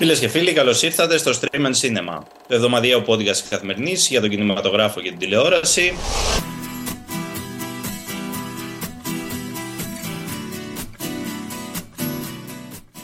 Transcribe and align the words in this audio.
Φίλες 0.00 0.18
και 0.18 0.28
φίλοι, 0.28 0.52
καλώς 0.52 0.82
ήρθατε 0.82 1.18
στο 1.18 1.32
Stream 1.40 1.66
and 1.66 1.74
Cinema, 1.80 2.18
το 2.48 2.54
εβδομαδιαίο 2.54 3.04
podcast 3.06 3.38
καθημερινής 3.50 4.08
για 4.08 4.20
τον 4.20 4.30
κινηματογράφο 4.30 5.00
και 5.00 5.08
την 5.08 5.18
τηλεόραση. 5.18 5.92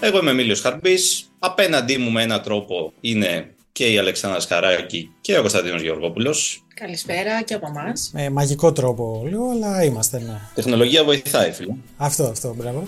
Εγώ 0.01 0.19
είμαι 0.19 0.33
Μίλιος 0.33 0.61
Χαρμπής. 0.61 1.31
Απέναντί 1.39 1.97
μου 1.97 2.11
με 2.11 2.23
έναν 2.23 2.43
τρόπο 2.43 2.93
είναι 3.01 3.55
και 3.73 3.93
η 3.93 3.99
Αλεξάνδρα 3.99 4.41
Σκαράκη 4.41 5.11
και 5.21 5.37
ο 5.39 5.41
Κωνσταντίνος 5.41 5.83
Γεωργόπουλος. 5.83 6.65
Καλησπέρα 6.75 7.43
και 7.43 7.55
από 7.55 7.67
εμάς. 7.67 8.11
Με 8.13 8.31
μαγικό 8.31 8.73
τρόπο 8.73 9.25
λίγο, 9.29 9.51
αλλά 9.51 9.85
είμαστε, 9.85 10.19
ναι. 10.19 10.41
Τεχνολογία 10.55 11.05
βοηθάει, 11.05 11.53
φίλε. 11.53 11.75
Αυτό, 11.97 12.25
αυτό, 12.25 12.55
μπράβο. 12.59 12.87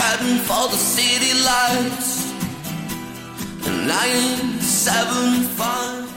in 0.00 0.06
December, 0.08 0.08
heading 0.08 0.40
for 0.48 0.64
the 0.72 0.80
city 0.96 1.32
lights. 1.48 2.10
And 3.66 3.78
975. 3.86 6.08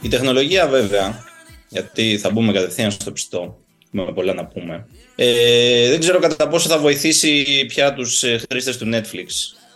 Η 0.00 0.08
τεχνολογία 0.08 0.66
βέβαια, 0.66 1.24
γιατί 1.68 2.18
θα 2.18 2.30
μπούμε 2.30 2.52
κατευθείαν 2.52 2.90
στο 2.90 3.12
ψητό, 3.12 3.58
έχουμε 3.94 4.12
πολλά 4.12 4.34
να 4.34 4.46
πούμε, 4.46 4.86
ε, 5.16 5.88
δεν 5.88 6.00
ξέρω 6.00 6.18
κατά 6.18 6.48
πόσο 6.48 6.68
θα 6.68 6.78
βοηθήσει 6.78 7.64
πια 7.68 7.94
τους 7.94 8.22
ε, 8.22 8.40
χρήστες 8.50 8.76
του 8.76 8.90
Netflix. 8.92 9.26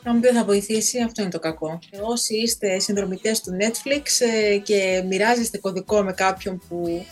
Αν 0.03 0.21
δεν 0.21 0.35
θα 0.35 0.45
βοηθήσει, 0.45 1.03
αυτό 1.03 1.23
είναι 1.23 1.31
το 1.31 1.39
κακό. 1.39 1.79
Όσοι 2.03 2.37
είστε 2.37 2.79
συνδρομητές 2.79 3.41
του 3.41 3.57
Netflix 3.61 4.03
ε, 4.19 4.57
και 4.57 5.03
μοιράζεστε 5.09 5.59
κωδικό 5.59 6.03
με 6.03 6.13
κάποιον 6.13 6.63
που 6.69 7.07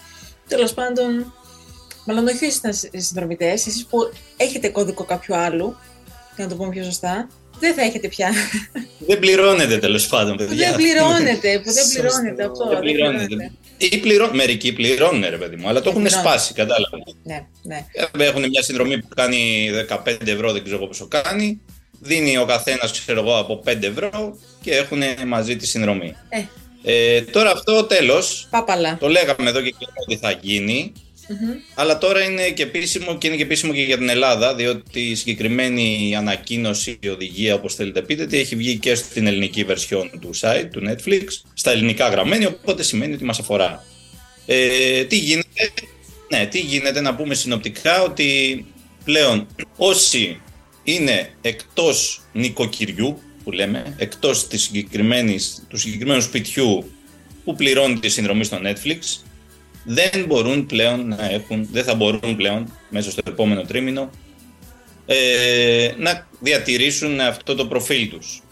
τέλος 0.49 0.75
πάντων, 0.75 1.35
μάλλον 2.07 2.27
όχι 2.27 2.47
όσοι 2.47 2.59
ήταν 2.59 2.73
συνδρομητές, 3.03 3.67
εσείς 3.67 3.87
που 3.87 3.99
έχετε 4.37 4.69
κωδικό 4.69 5.05
κάποιου 5.05 5.35
άλλου, 5.35 5.67
για 5.67 5.94
να 6.43 6.49
το 6.49 6.55
πούμε 6.55 6.71
πιο 6.71 6.85
σωστά, 6.85 7.29
δεν 7.61 7.75
θα 7.75 7.83
έχετε 7.83 8.09
πια. 8.09 8.33
Δεν 8.99 9.19
πληρώνετε 9.19 9.79
τέλος 9.79 10.07
πάντων, 10.07 10.37
Που 10.37 10.45
παιδιά. 10.45 10.67
δεν 10.69 10.77
πληρώνετε, 10.77 11.59
που 11.65 11.73
δεν 11.73 11.85
Σωστό. 11.85 12.01
πληρώνετε 12.01 12.45
αυτό. 12.45 12.69
Δεν 12.69 12.79
πληρώνετε. 12.81 13.53
Ή 13.79 13.99
πληρώ... 13.99 14.31
Μερικοί 14.33 14.73
πληρώνουν, 14.73 15.25
ρε 15.31 15.37
παιδί 15.37 15.57
μου, 15.57 15.69
αλλά 15.69 15.81
το 15.81 15.91
Δεν 15.91 15.93
έχουν 15.93 16.03
πληρώνουν. 16.03 16.31
σπάσει, 16.33 16.55
κατάλαβα. 16.55 16.97
Ναι, 17.23 17.47
ναι. 17.63 17.87
Έχουν 18.25 18.49
μια 18.49 18.63
συνδρομή 18.63 18.99
που 18.99 19.09
κάνει 19.17 19.71
15 19.89 20.17
ευρώ, 20.27 20.53
δεν 20.53 20.65
ξέρω 20.65 20.87
πόσο 20.87 21.09
κάνει. 21.09 21.61
Δίνει 22.01 22.39
ο 22.39 22.45
καθένας, 22.45 22.91
ξέρω 23.01 23.21
εγώ, 23.21 23.39
από 23.39 23.63
5 23.67 23.83
ευρώ 23.83 24.39
και 24.63 24.75
έχουν 24.77 25.03
μαζί 25.27 25.57
τη 25.57 25.67
συνδρομή. 25.67 26.15
Ε, 26.29 26.43
Ε, 26.87 27.23
τώρα 27.23 27.51
αυτό 27.51 27.85
τέλος, 27.85 28.47
πάπαλα. 28.51 28.97
το 29.01 29.09
λέγαμε 29.09 29.51
εδώ 29.51 29.61
και 29.61 29.71
καιρό 29.79 29.93
ότι 30.07 30.17
θα 30.17 30.31
γίνει. 30.43 30.93
Μμμ. 31.29 31.55
Αλλά 31.75 31.99
τώρα 31.99 32.23
είναι 32.23 32.51
και 32.51 32.63
επίσημο 32.63 33.19
και 33.19 33.27
είναι 33.27 33.37
και 33.37 33.43
επίσημο 33.43 33.73
και 33.73 33.83
για 33.83 33.99
την 33.99 34.09
Ελλάδα, 34.09 34.55
διότι 34.55 35.01
η 35.01 35.15
συγκεκριμένη 35.15 36.15
ανακοίνωση, 36.17 36.99
η 37.01 37.09
οδηγία, 37.09 37.55
όπως 37.55 37.75
θέλετε 37.75 38.03
πείτε, 38.03 38.23
ότι 38.23 38.39
έχει 38.39 38.57
βγει 38.57 38.79
και 38.79 38.95
στην 38.95 39.27
ελληνική 39.27 39.67
version 39.69 40.11
του 40.21 40.31
site, 40.41 40.69
του 40.73 40.83
Netflix, 40.89 41.25
στα 41.55 41.71
ελληνικά 41.71 42.09
γραμμένη, 42.09 42.47
οπότε 42.47 42.83
σημαίνει 42.83 43.15
ότι 43.15 43.25
μας 43.25 43.39
αφορά. 43.39 43.85
Ε, 44.47 45.05
τι 45.05 45.17
γίνεται, 45.17 45.71
ναι, 46.31 46.47
τι 46.47 46.61
γίνεται 46.61 47.01
να 47.01 47.15
πούμε 47.15 47.35
συνοπτικά 47.35 48.03
ότι 48.03 48.65
πλέον 49.05 49.47
όσοι 49.77 50.41
είναι 50.85 51.31
εκτός 51.41 52.23
νοικοκυριού, 52.33 53.23
που 53.45 53.53
λέμε, 53.53 53.95
εκτός 53.99 54.47
της 54.47 54.63
συγκεκριμένης, 54.63 55.67
του 55.69 55.77
συγκεκριμένου 55.77 56.21
σπιτιού 56.21 56.91
που 57.45 57.55
πληρώνει 57.55 57.99
τη 57.99 58.09
συνδρομή 58.09 58.45
στο 58.45 58.61
Netflix, 58.63 58.99
δεν 59.85 60.25
μπορούν 60.27 60.67
πλέον 60.67 61.09
να 61.09 61.31
έχουν, 61.31 61.69
δεν 61.73 61.85
θα 61.85 61.95
μπορούν 61.95 62.37
πλέον 62.37 62.73
μέσα 62.89 63.11
στο 63.11 63.23
επόμενο 63.27 63.63
τρίμηνο 63.63 64.11
ε, 65.07 65.91
να 65.99 66.27
διατηρήσουν 66.41 67.21
αυτό 67.21 67.55
το 67.55 67.67
προφίλ 67.67 68.09
τους. 68.09 68.43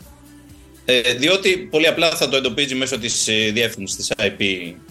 Ε, 0.84 1.14
διότι 1.14 1.56
πολύ 1.56 1.86
απλά 1.86 2.10
θα 2.10 2.28
το 2.28 2.36
εντοπίζει 2.36 2.75
μέσω 2.75 2.98
της 2.98 3.28
ε, 3.28 3.50
διεύθυνσης 3.50 3.97
της 3.97 4.12
IP 4.19 4.41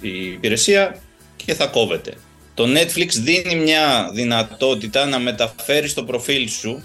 η 0.02 0.25
υπηρεσία 0.25 1.02
και 1.35 1.53
θα 1.53 1.68
κόβεται. 1.68 2.13
Το 2.53 2.63
Netflix 2.63 3.08
δίνει 3.08 3.56
μια 3.56 4.09
δυνατότητα 4.13 5.06
να 5.06 5.19
μεταφέρεις 5.19 5.94
το 5.94 6.03
προφίλ 6.03 6.50
σου, 6.50 6.84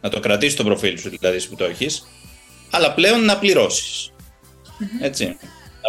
να 0.00 0.08
το 0.08 0.20
κρατήσεις 0.20 0.56
το 0.56 0.64
προφίλ 0.64 0.98
σου 0.98 1.10
δηλαδή 1.18 1.42
που 1.42 1.54
το 1.54 1.64
έχεις, 1.64 2.06
αλλά 2.70 2.94
πλέον 2.94 3.24
να 3.24 3.38
πληρωσεις 3.38 4.12
Έτσι. 5.00 5.36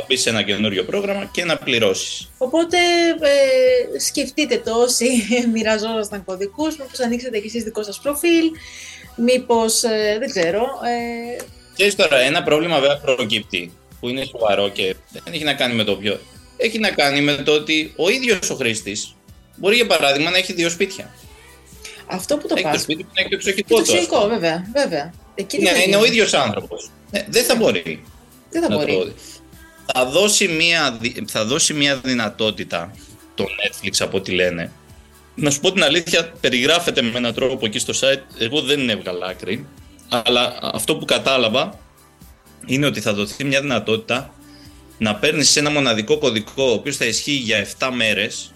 Να 0.03 0.09
μπει 0.09 0.17
σε 0.17 0.29
ένα 0.29 0.41
καινούριο 0.41 0.83
πρόγραμμα 0.83 1.29
και 1.33 1.43
να 1.45 1.57
πληρώσεις. 1.57 2.29
Οπότε 2.37 2.77
ε, 3.21 3.99
σκεφτείτε 3.99 4.57
το 4.65 4.71
όσοι 4.81 5.05
μοιραζόσασταν 5.53 6.23
κωδικούς, 6.25 6.77
μήπως 6.77 6.99
ανοίξετε 6.99 7.39
και 7.39 7.47
εσείς 7.47 7.63
δικό 7.63 7.83
σας 7.83 7.99
προφίλ, 7.99 8.51
μήπως, 9.15 9.83
ε, 9.83 10.15
δεν 10.19 10.29
ξέρω, 10.29 10.61
ε, 10.61 11.43
Ξέρεις 11.73 11.95
τώρα, 11.95 12.17
ένα 12.19 12.43
πρόβλημα 12.43 12.79
βέβαια 12.79 12.97
προκύπτει 12.97 13.71
που 13.99 14.09
είναι 14.09 14.25
σοβαρό 14.25 14.69
και 14.69 14.95
δεν 15.09 15.33
έχει 15.33 15.43
να 15.43 15.53
κάνει 15.53 15.73
με 15.73 15.83
το 15.83 15.95
ποιο. 15.95 16.19
Έχει 16.57 16.79
να 16.79 16.89
κάνει 16.89 17.21
με 17.21 17.35
το 17.35 17.51
ότι 17.51 17.93
ο 17.95 18.09
ίδιος 18.09 18.49
ο 18.49 18.55
χρήστης 18.55 19.15
μπορεί 19.55 19.75
για 19.75 19.85
παράδειγμα 19.87 20.29
να 20.29 20.37
έχει 20.37 20.53
δύο 20.53 20.69
σπίτια. 20.69 21.13
αυτό 22.07 22.37
που 22.37 22.47
το 22.47 22.53
έχει 22.57 22.63
το 22.63 22.69
πας. 22.69 22.81
σπίτι 22.81 23.03
του 23.03 23.09
και 23.13 23.21
έχει 23.21 23.29
το 23.29 23.37
Και 23.37 23.49
εξοχικό 23.49 23.75
το 23.75 23.75
του. 23.75 23.81
ας 23.81 23.87
εξωτερικό, 23.89 24.21
πούμε. 24.21 24.33
βέβαια, 24.33 24.65
βέβαια. 24.73 25.13
Εκεί 25.35 25.57
τι 25.57 25.63
Ναι, 25.63 25.69
θα 25.69 25.75
είναι 25.75 25.83
γίνει; 25.85 25.95
ο 26.01 26.05
ίδιος 26.05 26.33
άνθρωπος. 26.33 26.89
Ναι, 27.11 27.25
δεν 27.29 27.43
θα 27.43 27.55
μπορεί. 27.55 28.03
Δεν 28.49 28.61
θα 28.61 28.69
να 28.69 28.77
το- 28.77 28.85
μπορεί. 28.85 29.13
Θα 29.93 30.05
δώσει, 30.05 30.47
μια, 30.47 30.97
δι- 30.99 31.29
θα 31.29 31.45
δώσει 31.45 31.73
μια 31.73 31.95
δυνατότητα 31.97 32.91
το 33.35 33.43
Netflix 33.43 33.91
από 33.99 34.17
ό,τι 34.17 34.31
λένε. 34.31 34.71
Να 35.35 35.49
σου 35.51 35.59
πω 35.59 35.71
την 35.71 35.83
αλήθεια, 35.83 36.31
περιγράφεται 36.41 37.01
με 37.01 37.11
έναν 37.17 37.33
τρόπο 37.33 37.65
εκεί 37.65 37.79
στο 37.79 37.93
site. 37.99 38.21
Εγώ 38.37 38.61
δεν 38.61 38.89
έβγαλα 38.89 39.25
άκρη. 39.27 39.67
Αλλά 40.09 40.57
αυτό 40.61 40.95
που 40.95 41.05
κατάλαβα 41.05 41.79
είναι 42.65 42.85
ότι 42.85 43.01
θα 43.01 43.13
δοθεί 43.13 43.43
μια 43.43 43.61
δυνατότητα 43.61 44.33
να 44.97 45.15
παίρνεις 45.15 45.55
ένα 45.55 45.69
μοναδικό 45.69 46.17
κωδικό 46.17 46.63
ο 46.63 46.71
οποίος 46.73 46.97
θα 46.97 47.05
ισχύει 47.05 47.31
για 47.31 47.57
7 47.79 47.89
μέρες 47.93 48.51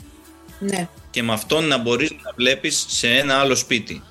Ναι. 0.59 0.87
και 1.11 1.23
με 1.23 1.33
αυτόν 1.33 1.65
να 1.67 1.77
μπορείς 1.77 2.09
να 2.11 2.31
βλέπεις 2.35 2.85
σε 2.87 3.07
ένα 3.09 3.35
άλλο 3.39 3.55
σπίτι. 3.55 4.03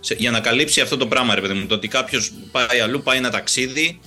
Σε- 0.00 0.14
για 0.18 0.30
να 0.30 0.40
καλύψει 0.40 0.80
αυτό 0.80 0.96
το 0.96 1.06
πράγμα, 1.06 1.34
ρε 1.34 1.40
παιδί 1.40 1.54
μου. 1.54 1.66
Το 1.66 1.74
ότι 1.74 1.88
κάποιος 1.88 2.32
πάει 2.52 2.80
αλλού, 2.80 3.02
πάει 3.02 3.16
ένα 3.18 3.30
ταξίδι, 3.30 4.00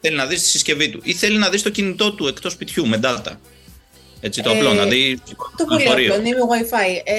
θέλει 0.00 0.16
να 0.16 0.26
δεις 0.26 0.42
τη 0.42 0.48
συσκευή 0.48 0.88
του 0.90 1.00
ή 1.02 1.12
θέλει 1.14 1.38
να 1.38 1.48
δεις 1.48 1.62
το 1.62 1.70
κινητό 1.70 2.12
του 2.12 2.26
εκτός 2.26 2.52
σπιτιού 2.52 2.86
με 2.86 3.00
data. 3.02 3.32
Έτσι 4.20 4.42
το 4.42 4.50
Ε, 4.50 4.56
απλό, 4.56 4.72
να 4.74 4.84
δει 4.84 5.20
Το 5.56 5.64
πολύ 5.64 5.82
λεωφορείο. 5.82 6.12
απλό, 6.14 6.22
ναι, 6.24 6.30
με 6.30 6.40
Wi-Fi. 6.50 7.00
Ε, 7.04 7.14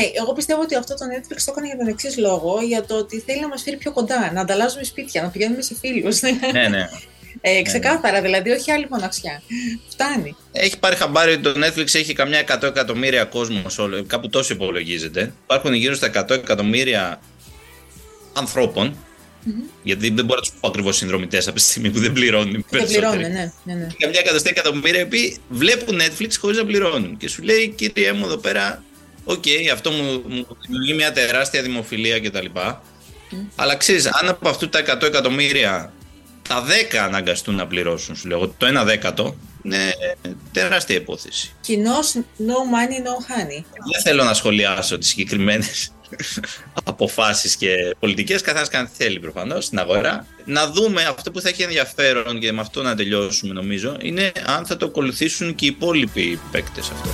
ναι, 0.00 0.06
εγώ 0.20 0.32
πιστεύω 0.32 0.60
ότι 0.60 0.74
αυτό 0.74 0.94
το 0.94 1.04
Netflix 1.04 1.36
το 1.44 1.50
έκανε 1.50 1.66
για 1.66 1.76
τον 1.76 1.86
εξής 1.86 2.16
λόγο, 2.18 2.60
για 2.62 2.84
το 2.84 2.94
ότι 2.96 3.20
θέλει 3.26 3.40
να 3.40 3.48
μας 3.48 3.62
φέρει 3.62 3.76
πιο 3.76 3.92
κοντά, 3.92 4.32
να 4.32 4.40
ανταλλάζουμε 4.40 4.84
σπίτια, 4.84 5.22
να 5.22 5.28
πηγαίνουμε 5.28 5.62
σε 5.62 5.74
φίλους. 5.80 6.20
Ναι, 6.52 6.68
ναι. 6.68 6.88
Ε, 7.44 7.62
ξεκάθαρα, 7.62 8.20
δηλαδή, 8.22 8.50
όχι 8.50 8.70
άλλη 8.70 8.86
μοναξιά. 8.90 9.42
Φτάνει. 9.88 10.36
Έχει 10.52 10.78
πάρει 10.78 10.96
χαμπάρι 10.96 11.32
ότι 11.32 11.42
το 11.42 11.54
Netflix 11.56 11.94
έχει 11.94 12.12
καμιά 12.12 12.44
100 12.60 12.62
εκατομμύρια 12.62 13.24
κόσμος, 13.24 13.72
σε 13.72 13.80
όλο- 13.80 14.04
κάπου 14.06 14.28
τόσο 14.28 14.54
υπολογίζεται. 14.54 15.32
Υπάρχουν 15.42 15.72
γύρω 15.72 15.94
στα 15.94 16.06
100 16.06 16.30
εκατομμύρια 16.34 17.20
ανθρώπων, 18.32 18.96
γιατί 19.82 20.10
δεν 20.10 20.24
μπορώ 20.24 20.40
να 20.40 20.46
τους 20.46 20.52
πω 20.60 20.68
ακριβώς 20.68 20.96
συνδρομητές 20.96 21.46
από 21.46 21.56
τη 21.56 21.62
στιγμή 21.62 21.90
που 21.90 21.98
δεν 21.98 22.12
πληρώνουν. 22.12 22.48
οι 22.48 22.52
Δεν 22.52 22.64
περισσότεροι. 22.70 23.00
πληρώνουν, 23.16 23.32
ναι, 23.32 23.52
ναι, 23.64 23.74
ναι. 23.74 23.86
Καμιά 23.98 24.20
εκατοστή 24.20 24.48
εκατομμύρια 24.48 25.00
οι 25.00 25.02
οποίοι 25.02 25.38
βλέπουν 25.48 26.00
Netflix 26.00 26.28
χωρίς 26.40 26.56
να 26.58 26.64
πληρώνουν. 26.64 27.16
Και 27.16 27.28
σου 27.28 27.42
λέει, 27.42 27.68
κύριε 27.68 28.12
μου, 28.12 28.24
εδώ 28.24 28.36
πέρα, 28.36 28.82
οκ, 29.24 29.44
αυτό 29.72 29.90
μου, 29.90 30.22
μου 30.28 30.46
δημιουργεί 30.66 30.94
μια 30.94 31.12
τεράστια 31.12 31.62
δημοφιλία 31.62 32.20
κτλ. 32.20 32.46
Αλλά 33.56 33.76
ξέρεις, 33.76 34.06
αν 34.06 34.28
από 34.28 34.48
αυτά 34.48 34.68
τα 34.68 34.78
100 34.80 35.02
εκατομμύρια 35.02 35.92
τα 36.48 36.64
10 36.92 36.96
αναγκαστούν 36.96 37.54
να 37.54 37.66
πληρώσουν, 37.66 38.16
σου 38.16 38.28
λέω, 38.28 38.54
το 38.58 38.80
1 38.80 38.84
δέκατο, 38.84 39.36
είναι 39.62 39.92
τεράστια 40.52 40.96
υπόθεση. 40.96 41.54
Κοινός 41.60 42.12
no 42.16 42.56
money, 42.74 42.98
no 43.06 43.14
honey. 43.30 43.64
Δεν 43.92 44.02
θέλω 44.02 44.24
να 44.24 44.34
σχολιάσω 44.34 44.98
τις 44.98 45.08
συγκεκριμένες 45.08 45.92
αποφάσεις 46.84 47.56
και 47.56 47.74
πολιτικές, 47.98 48.40
καθένας 48.40 48.68
κάνει 48.68 48.88
τι 48.88 49.04
θέλει 49.04 49.20
προφανώς 49.20 49.64
στην 49.64 49.78
αγορά. 49.78 50.26
Να 50.44 50.70
δούμε 50.70 51.02
αυτό 51.02 51.30
που 51.30 51.40
θα 51.40 51.48
έχει 51.48 51.62
ενδιαφέρον 51.62 52.40
και 52.40 52.52
με 52.52 52.60
αυτό 52.60 52.82
να 52.82 52.94
τελειώσουμε 52.94 53.52
νομίζω, 53.52 53.96
είναι 54.00 54.32
αν 54.46 54.66
θα 54.66 54.76
το 54.76 54.86
ακολουθήσουν 54.86 55.54
και 55.54 55.64
οι 55.64 55.68
υπόλοιποι 55.68 56.40
παίκτες 56.50 56.90
αυτό. 56.90 57.10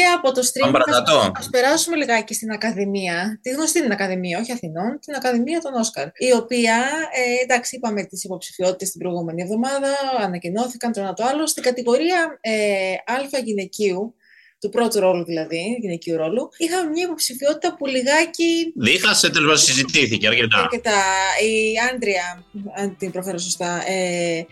Και 0.00 0.06
από 0.16 0.32
το 0.32 0.40
stream 0.48 0.60
Πάμε 0.60 0.72
παρακάτω. 0.78 1.32
ας 1.36 1.48
περάσουμε 1.50 1.96
λιγάκι 1.96 2.34
στην 2.34 2.50
Ακαδημία, 2.50 3.38
τη 3.42 3.50
γνωστή 3.50 3.82
την 3.82 3.92
Ακαδημία, 3.92 4.38
όχι 4.38 4.52
Αθηνών, 4.52 4.98
την 5.00 5.14
Ακαδημία 5.14 5.60
των 5.60 5.72
Όσκαρ, 5.74 6.06
η 6.06 6.32
οποία, 6.36 6.76
ε, 7.12 7.42
εντάξει, 7.42 7.76
είπαμε 7.76 8.04
τις 8.04 8.24
υποψηφιότητες 8.24 8.90
την 8.90 9.00
προηγούμενη 9.00 9.42
εβδομάδα, 9.42 9.92
ανακοινώθηκαν 10.20 10.92
το 10.92 11.00
ένα 11.00 11.12
το 11.12 11.24
άλλο, 11.24 11.46
στην 11.46 11.62
κατηγορία 11.62 12.38
ε, 12.40 12.92
Α 12.92 13.38
γυναικείου, 13.44 14.14
του 14.60 14.68
πρώτου 14.68 15.00
ρόλου 15.00 15.24
δηλαδή, 15.24 15.78
γυναικείου 15.80 16.16
ρόλου, 16.16 16.48
είχαμε 16.56 16.90
μια 16.90 17.04
υποψηφιότητα 17.04 17.76
που 17.76 17.86
λιγάκι 17.86 18.72
Δίχασε, 18.76 19.30
τέλος 19.30 19.46
πάντων, 19.46 19.62
συζητήθηκε 19.62 20.26
αρκετά. 20.26 20.58
αρκετά. 20.58 21.02
Η 21.42 21.74
Άντρια, 21.92 22.44
αν 22.76 22.96
την 22.98 23.10
προφέρω 23.10 23.38
σωστά, 23.38 23.82
ε, 23.86 24.46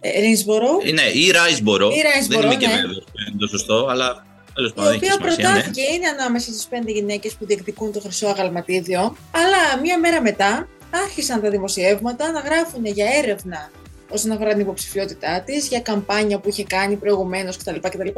ε, 0.00 0.20
Ρίνσμπορο, 0.20 0.68
Ε, 0.84 0.92
Ναι, 0.92 1.02
ή 1.12 1.30
Ράισμπορο. 1.30 1.90
Ή 1.90 2.00
Ράισμπορο, 2.00 2.40
Δεν 2.40 2.50
είμαι 2.50 2.60
και 2.60 2.66
ναι. 2.66 2.74
βέβαιος 2.74 3.04
που 3.04 3.12
είναι 3.28 3.38
το 3.38 3.46
σωστό, 3.46 3.86
αλλά 3.90 4.26
τέλος 4.54 4.70
η 4.70 4.74
πάντων 4.74 4.92
έχει 4.92 4.96
οποία 4.96 5.12
σημασία. 5.12 5.48
Ναι. 5.48 5.52
προτάθηκε 5.52 5.80
είναι 5.80 6.08
ανάμεσα 6.08 6.50
στις 6.52 6.66
πέντε 6.66 6.92
γυναίκες 6.92 7.34
που 7.34 7.46
διεκδικούν 7.46 7.92
το 7.92 8.00
χρυσό 8.00 8.26
αγαλματίδιο, 8.26 9.16
αλλά 9.30 9.80
μία 9.82 9.98
μέρα 9.98 10.20
μετά 10.22 10.68
άρχισαν 11.04 11.40
τα 11.40 11.50
δημοσιεύματα 11.50 12.30
να 12.30 12.40
γράφουν 12.40 12.84
για 12.84 13.06
έρευνα 13.22 13.70
όσον 14.08 14.30
αφορά 14.30 14.50
την 14.50 14.60
υποψηφιότητά 14.60 15.42
της, 15.46 15.68
για 15.68 15.80
καμπάνια 15.80 16.38
που 16.38 16.48
είχε 16.48 16.64
κάνει 16.64 16.96
προηγουμένως 16.96 17.56
κτλ. 17.56 17.76
κτλ. 17.80 18.08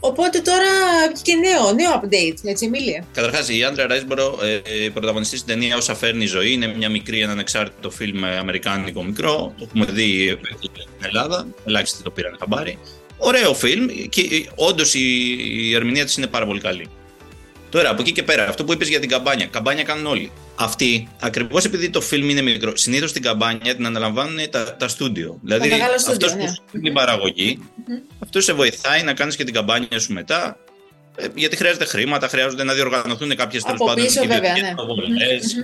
Οπότε 0.00 0.40
τώρα 0.40 0.68
βγήκε 1.14 1.34
νέο, 1.34 1.72
νέο 1.72 2.00
update, 2.02 2.36
έτσι 2.44 2.64
Εμίλια; 2.64 3.04
Καταρχάς, 3.12 3.48
η 3.48 3.64
Άντρια 3.64 3.86
Ράισμπορο, 3.86 4.38
ε, 4.42 4.84
ε, 4.84 4.88
πρωταγωνιστής 4.88 5.40
στην 5.40 5.54
ταινία 5.54 5.76
Όσα 5.76 5.94
φέρνει 5.94 6.24
η 6.24 6.26
ζωή, 6.26 6.52
είναι 6.52 6.66
μια 6.66 6.88
μικρή, 6.88 7.20
ένα 7.20 7.32
ανεξάρτητο 7.32 7.90
φιλμ 7.90 8.24
ε, 8.24 8.36
αμερικάνικο 8.36 9.02
μικρό. 9.02 9.54
Το 9.58 9.64
έχουμε 9.66 9.84
δει 9.84 10.28
ε, 10.28 10.36
στην 10.58 10.70
Ελλάδα. 11.02 11.46
Ελάχιστοι 11.66 12.02
το 12.02 12.10
πήραν 12.10 12.36
χαμπάρι. 12.38 12.78
Ωραίο 13.22 13.54
φιλμ 13.54 13.86
και 14.08 14.46
όντως 14.54 14.94
η, 14.94 15.00
η 15.50 15.74
ερμηνεία 15.74 16.04
της 16.04 16.16
είναι 16.16 16.26
πάρα 16.26 16.46
πολύ 16.46 16.60
καλή. 16.60 16.86
Τώρα, 17.70 17.90
από 17.90 18.02
εκεί 18.02 18.12
και 18.12 18.22
πέρα, 18.22 18.48
αυτό 18.48 18.64
που 18.64 18.72
είπες 18.72 18.88
για 18.88 19.00
την 19.00 19.08
καμπάνια. 19.08 19.46
Καμπάνια 19.46 19.82
κάνουν 19.82 20.06
όλοι. 20.06 20.30
Αυτή, 20.56 21.08
ακριβώς 21.20 21.64
επειδή 21.64 21.90
το 21.90 22.00
φιλμ 22.00 22.28
είναι 22.28 22.40
μικρό, 22.42 22.76
συνήθως 22.76 23.12
την 23.12 23.22
καμπάνια 23.22 23.76
την 23.76 23.86
αναλαμβάνουν 23.86 24.50
τα, 24.50 24.76
τα 24.76 24.88
στούντιο. 24.88 25.38
Δηλαδή, 25.42 25.68
μεγάλα 25.68 25.98
στούντιο, 25.98 26.26
αυτός 26.26 26.44
ναι. 26.44 26.54
που 26.54 26.62
κάνει 26.72 26.84
την 26.84 26.92
παραγωγή, 26.92 27.58
αυτός 28.18 28.44
σε 28.44 28.52
βοηθάει 28.52 29.02
να 29.02 29.12
κάνεις 29.14 29.36
και 29.36 29.44
την 29.44 29.54
καμπάνια 29.54 29.98
σου 29.98 30.12
μετά. 30.12 30.58
ε, 31.16 31.26
Γιατί 31.34 31.56
χρειάζεται 31.56 31.84
χρήματα, 31.84 32.28
χρειάζονται 32.28 32.64
να 32.64 32.72
διοργανωθούν 32.74 33.36
κάποιες 33.36 33.62
τέλος 33.62 33.80
Από 33.80 33.88
πάντων 33.88 34.04
πίσω, 34.04 34.20
βέβαια, 34.20 34.36
ιδιωτικές 34.36 34.62
ναι. 34.68 34.74
προβολές, 34.74 35.56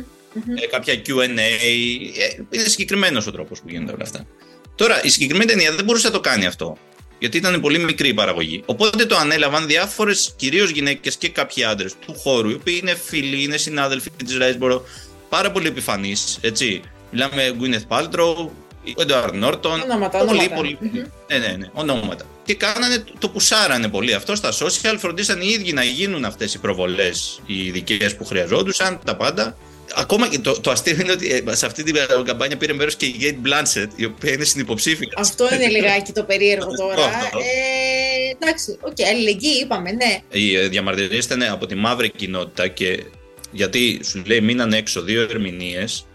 ε, 0.62 0.66
κάποια 0.66 0.94
QA. 0.94 1.28
ε, 1.28 2.42
Είναι 2.50 2.68
συγκεκριμένος 2.68 3.26
ο 3.26 3.30
τρόπος 3.30 3.60
που 3.60 3.68
γίνονται 3.68 3.92
όλα 3.92 4.02
αυτά. 4.02 4.26
Τώρα, 4.74 5.04
η 5.04 5.08
συγκεκριμένη 5.08 5.50
ταινία 5.50 5.72
δεν 5.72 5.84
μπορούσε 5.84 6.06
να 6.06 6.12
το 6.12 6.20
κάνει 6.20 6.46
αυτό. 6.46 6.76
Γιατί 7.18 7.36
ήταν 7.36 7.60
πολύ 7.60 7.78
μικρή 7.78 8.08
η 8.08 8.14
παραγωγή. 8.14 8.62
Οπότε 8.66 9.06
το 9.06 9.16
ανέλαβαν 9.16 9.66
διάφορες, 9.66 10.32
κυρίως 10.36 10.70
γυναίκες 10.70 11.16
και 11.16 11.28
κάποιοι 11.28 11.64
άντρες 11.64 11.94
του 12.06 12.14
χώρου, 12.14 12.50
οι 12.50 12.54
οποίοι 12.54 12.78
είναι 12.82 12.94
φίλοι, 12.94 13.42
είναι 13.42 13.56
συνάδελφοι 13.56 14.10
της 14.10 14.36
Ράισμπορο, 14.36 14.84
πάρα 15.28 15.50
πολύ 15.50 15.66
επιφανείς. 15.66 16.38
Έτσι. 16.40 16.82
Μιλάμε 17.10 17.56
Gwyneth 17.60 17.96
Paltrow, 17.96 18.48
ο 18.86 19.02
Edward 19.06 19.44
Norton. 19.44 19.80
Ονόματα, 19.82 20.18
πολύ, 20.18 20.30
ονόματα. 20.30 20.54
πολύ. 20.54 20.78
Μμμ. 20.80 21.02
Ναι, 21.28 21.38
ναι, 21.38 21.56
ναι, 21.58 21.70
ονόματα. 21.72 22.24
Και 22.44 22.54
κάνανε, 22.54 23.04
το 23.18 23.28
πουσάρανε 23.28 23.88
πολύ 23.88 24.14
αυτό 24.14 24.34
στα 24.34 24.52
social, 24.52 24.94
φροντίσαν 24.98 25.40
οι 25.40 25.48
ίδιοι 25.48 25.72
να 25.72 25.82
γίνουν 25.84 26.24
αυτές 26.24 26.54
οι 26.54 26.58
προβολές, 26.58 27.40
οι 27.46 27.66
ειδικές 27.66 28.16
που 28.16 28.24
χρειαζόντουσαν, 28.24 29.00
τα 29.04 29.16
πάντα. 29.16 29.56
Ακόμα 29.94 30.28
και 30.28 30.38
το, 30.38 30.60
το 30.60 30.70
αστείο 30.70 30.96
είναι 31.00 31.12
ότι 31.12 31.42
ε, 31.46 31.54
σε 31.54 31.66
αυτή 31.66 31.82
την 31.82 31.94
καμπάνια 32.24 32.56
πήρε 32.56 32.72
μέρος 32.72 32.96
και 32.96 33.06
η 33.06 33.16
Cate 33.20 33.48
Blanchett, 33.48 33.88
η 33.96 34.04
οποία 34.04 34.32
είναι 34.32 34.44
συνυποψήφια. 34.44 35.12
Αυτό 35.16 35.54
είναι 35.54 35.68
λιγάκι 35.68 36.12
το 36.12 36.24
περίεργο 36.24 36.70
τώρα. 36.76 37.06
Αυτό. 37.22 37.38
Ε, 37.38 38.36
εντάξει, 38.38 38.78
οκ, 38.80 38.96
αλληλεγγύη 39.10 39.60
είπαμε, 39.62 39.92
ναι. 39.92 40.18
Οι 40.30 40.56
ε, 40.56 40.68
διαμαρτυρίες 40.68 41.24
ήταν 41.24 41.42
από 41.42 41.66
τη 41.66 41.74
μαύρη 41.74 42.10
κοινότητα 42.10 42.68
και 42.68 43.04
γιατί 43.50 44.00
σου 44.04 44.22
λέει 44.26 44.40
μείναν 44.40 44.72
έξω 44.72 45.02
δύο 45.02 45.22
ερμηνείες. 45.22 46.06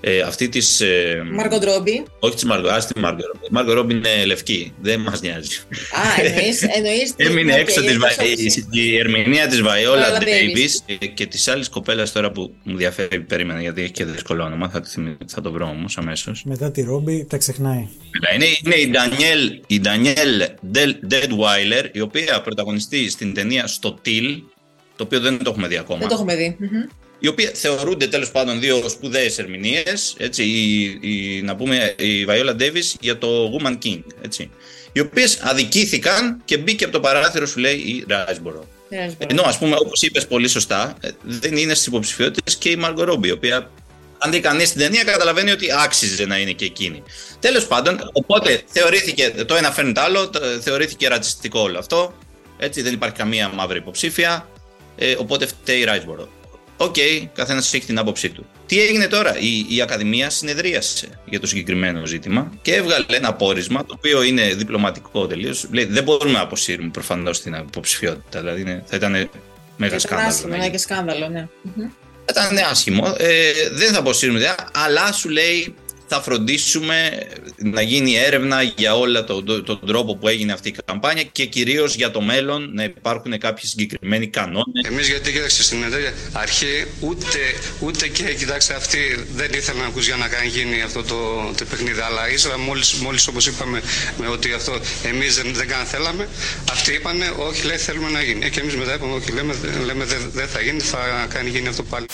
Ε, 0.00 0.20
αυτή 0.20 0.48
της. 0.48 0.80
Ε, 0.80 1.22
Μάργκο 1.32 1.58
Ρόμπι. 1.58 2.02
όχι 2.20 2.34
της 2.34 2.44
Μάργκο, 2.44 2.68
ας 2.68 2.86
τη 2.86 3.00
Μάργκο 3.00 3.20
Ρόμπι. 3.26 3.44
Η 3.46 3.48
Μάργκο 3.50 3.72
Ρόμπι 3.72 3.94
είναι 3.94 4.24
λευκή, 4.24 4.72
δεν 4.80 5.00
μας 5.00 5.20
νοιάζει. 5.20 5.56
Α, 5.60 6.24
εννοείς, 6.26 6.62
εννοείς 6.76 7.14
την- 7.14 7.26
Έμεινε 7.26 7.52
οκ, 7.52 7.58
έξω 7.58 7.82
η 7.82 7.86
της, 7.86 7.96
Βα- 7.96 8.08
εκπροσώπηση. 8.10 8.66
η, 8.70 8.80
η 8.90 8.96
ερμηνεία 8.98 9.46
της 9.46 9.62
Βαϊόλα 9.62 10.18
Viola 10.18 10.22
Davis 10.22 10.94
ε, 10.98 11.06
και 11.06 11.26
της 11.26 11.48
άλλης 11.48 11.68
κοπέλας 11.68 12.12
τώρα 12.12 12.30
που 12.30 12.54
μου 12.62 12.76
διαφέρει, 12.76 13.20
περίμενα 13.20 13.60
γιατί 13.60 13.82
έχει 13.82 13.92
και 13.92 14.04
δύσκολο 14.04 14.44
όνομα. 14.44 14.68
Θα, 14.68 14.80
το 14.80 14.86
θυμ- 14.88 15.16
θα 15.26 15.40
το 15.40 15.52
βρω 15.52 15.66
όμως 15.66 15.98
αμέσως. 15.98 16.42
Μετά 16.44 16.70
τη 16.70 16.82
Ρόμπι 16.82 17.24
τα 17.28 17.36
ξεχνάει. 17.36 17.88
Είναι, 18.34 18.46
είναι 18.64 18.74
η 18.74 18.86
Ντανιέλ, 18.90 19.60
η 19.66 19.80
Ντανιέλ 19.80 20.42
Deadweiler, 21.10 21.88
η 21.92 22.00
οποία 22.00 22.40
πρωταγωνιστεί 22.40 23.10
στην 23.10 23.34
ταινία 23.34 23.66
στο 23.66 23.98
Till, 24.04 24.40
το 24.96 25.04
οποίο 25.04 25.20
δεν 25.20 25.42
το 25.42 25.50
έχουμε 25.50 25.68
δει 25.68 25.76
ακόμα. 25.76 25.98
Δεν 25.98 26.08
το 26.08 26.14
έχουμε 26.14 26.36
δει. 26.36 26.56
Μμμ. 26.58 26.68
Οι 27.18 27.28
οποίοι 27.28 27.46
θεωρούνται 27.46 28.06
τέλος 28.06 28.30
πάντων 28.30 28.60
δύο 28.60 28.88
σπουδαίες 28.88 29.38
ερμηνείες. 29.38 30.16
Η, 30.36 30.82
η, 30.84 31.42
να 31.42 31.56
πούμε 31.56 31.94
η 31.98 32.24
Βαϊόλα 32.24 32.54
Ντέβι 32.54 32.82
για 33.00 33.18
το 33.18 33.58
Woman 33.58 33.78
King. 33.84 34.00
Έτσι, 34.22 34.50
οι 34.92 35.00
οποίες 35.00 35.38
αδικήθηκαν 35.40 36.42
και 36.44 36.58
μπήκε 36.58 36.84
από 36.84 36.92
το 36.92 37.00
παράθυρο, 37.00 37.46
σου 37.46 37.58
λέει 37.58 37.74
η 37.74 38.04
Ράισμπορο. 38.08 38.68
Δεν 38.88 39.00
είναι 39.04 39.16
Ενώ, 39.28 39.42
ας 39.42 39.58
πούμε, 39.58 39.76
όπως 39.78 40.02
είπες 40.02 40.26
πολύ 40.26 40.48
σωστά, 40.48 40.96
ε, 41.00 41.08
δεν 41.22 41.56
είναι 41.56 41.74
στις 41.74 41.86
υποψηφιότητες 41.86 42.56
και 42.56 42.68
η 42.68 42.76
Μάργκο 42.76 43.04
Ρόμπι, 43.04 43.28
η 43.28 43.30
οποία, 43.30 43.70
αν 44.18 44.30
δει 44.30 44.40
κανείς 44.40 44.70
την 44.72 44.80
ταινία, 44.80 45.04
καταλαβαίνει 45.04 45.50
ότι 45.50 45.66
άξιζε 45.84 46.26
να 46.26 46.38
είναι 46.38 46.52
και 46.52 46.64
εκείνη. 46.64 47.02
Τέλος 47.40 47.66
πάντων, 47.66 48.10
οπότε 48.12 48.62
θεωρήθηκε 48.66 49.34
το 49.46 49.54
ένα 49.54 49.70
φέρνει 49.72 49.92
το 49.92 50.00
άλλο, 50.00 50.28
το- 50.30 50.40
θεωρήθηκε 50.40 51.08
ρατσιστικό 51.08 51.60
όλο 51.60 51.78
αυτό. 51.78 52.14
Έτσι, 52.58 52.82
δεν 52.82 52.92
υπάρχει 52.92 53.16
καμία 53.16 53.48
μαύρη 53.48 53.78
υποψήφια. 53.78 54.48
Ε, 54.96 55.14
οπότε 55.18 55.46
φταίει 55.46 55.78
η 55.80 55.84
Ράισμπορο. 55.84 56.28
Οκ, 56.76 56.94
καθένας 57.34 57.74
έχει 57.74 57.86
την 57.86 57.98
άποψή 57.98 58.28
του. 58.30 58.46
Τι 58.66 58.80
έγινε 58.80 59.06
τώρα, 59.06 59.38
η, 59.38 59.66
η 59.76 59.80
Ακαδημία 59.82 60.30
συνεδρίασε 60.30 61.08
για 61.24 61.40
το 61.40 61.46
συγκεκριμένο 61.46 62.06
ζήτημα 62.06 62.50
και 62.62 62.74
έβγαλε 62.74 63.04
ένα 63.08 63.34
πόρισμα 63.34 63.84
το 63.84 63.94
οποίο 63.96 64.22
είναι 64.22 64.54
διπλωματικό 64.54 65.26
τελείως. 65.26 65.66
Δεν 65.70 66.02
μπορούμε 66.02 66.32
να 66.32 66.40
αποσύρουμε 66.40 66.88
προφανώς 66.88 67.40
την 67.40 67.54
υποψηφιότητα. 67.68 68.38
Δηλαδή 68.40 68.60
είναι- 68.60 68.82
θα 68.86 68.96
ήταν 68.96 69.10
μέγα 69.12 69.28
Ήταν 69.86 70.00
σκάνδαλο. 70.00 70.28
άσχημο, 70.30 70.48
να 70.50 70.56
ναι, 70.56 70.62
γίνει. 70.62 70.74
και 70.74 70.80
σκάνδαλο, 70.80 71.28
ναι. 71.28 71.48
Μμμ. 71.62 71.88
Θα 72.32 72.48
ήταν 72.52 72.70
άσχημο. 72.70 73.14
Ε, 73.18 73.50
δεν 73.72 73.92
θα 73.92 73.98
αποσύρουμε 73.98 74.38
ιδέα, 74.38 74.54
αλλά 74.72 75.12
σου 75.12 75.28
λέει 75.28 75.74
θα 76.06 76.22
φροντίσουμε 76.22 77.26
να 77.56 77.82
γίνει 77.82 78.14
έρευνα 78.16 78.62
για 78.62 78.96
όλα 78.96 79.24
τον 79.24 79.44
το, 79.44 79.62
τον 79.62 79.80
τρόπο 79.86 80.16
που 80.16 80.28
έγινε 80.28 80.52
αυτή 80.52 80.68
η 80.68 80.76
καμπάνια 80.84 81.22
και 81.22 81.44
κυρίως 81.44 81.94
για 81.94 82.10
το 82.10 82.20
μέλλον 82.20 82.70
να 82.74 82.84
υπάρχουν 82.84 83.38
κάποιοι 83.38 83.64
συγκεκριμένοι 83.68 84.26
κανόνες. 84.26 84.88
Εμείς 84.88 85.08
γιατί 85.08 85.32
κοίταξε 85.32 85.62
στην 85.62 85.82
εταιρεία 85.82 86.12
αρχή 86.32 86.84
ούτε, 87.00 87.38
ούτε 87.80 88.08
και 88.08 88.34
κοιτάξτε 88.34 88.74
αυτοί 88.74 88.98
δεν 89.34 89.50
ήθελαν 89.52 89.80
να 89.80 89.86
ακούσει 89.86 90.08
για 90.08 90.16
να 90.16 90.28
κάνει 90.28 90.48
γίνει 90.48 90.82
αυτό 90.82 91.02
το, 91.02 91.16
το 91.56 91.64
παιχνίδι. 91.70 92.00
Αλλά 92.00 92.30
ύστερα 92.30 92.58
μόλις, 92.58 92.92
μόλις 92.92 93.26
όπως 93.26 93.46
είπαμε 93.46 93.82
με 94.18 94.28
ότι 94.28 94.52
αυτό 94.52 94.80
εμείς 95.02 95.34
δεν, 95.34 95.54
δεν 95.54 95.68
καν 95.68 95.84
θέλαμε, 95.84 96.28
αυτοί 96.70 96.92
είπαν 96.92 97.22
όχι 97.36 97.66
λέει 97.66 97.76
θέλουμε 97.76 98.10
να 98.10 98.22
γίνει. 98.22 98.44
Ε, 98.44 98.48
και 98.48 98.60
εμείς 98.60 98.76
μετά 98.76 98.94
είπαμε 98.94 99.14
όχι 99.14 99.32
λέμε, 99.32 99.54
λέμε 99.84 100.04
δεν 100.04 100.30
δεν 100.32 100.48
θα 100.48 100.60
γίνει, 100.60 100.80
θα 100.80 101.26
κάνει 101.28 101.50
γίνει 101.50 101.68
αυτό 101.68 101.82
πάλι. 101.82 102.06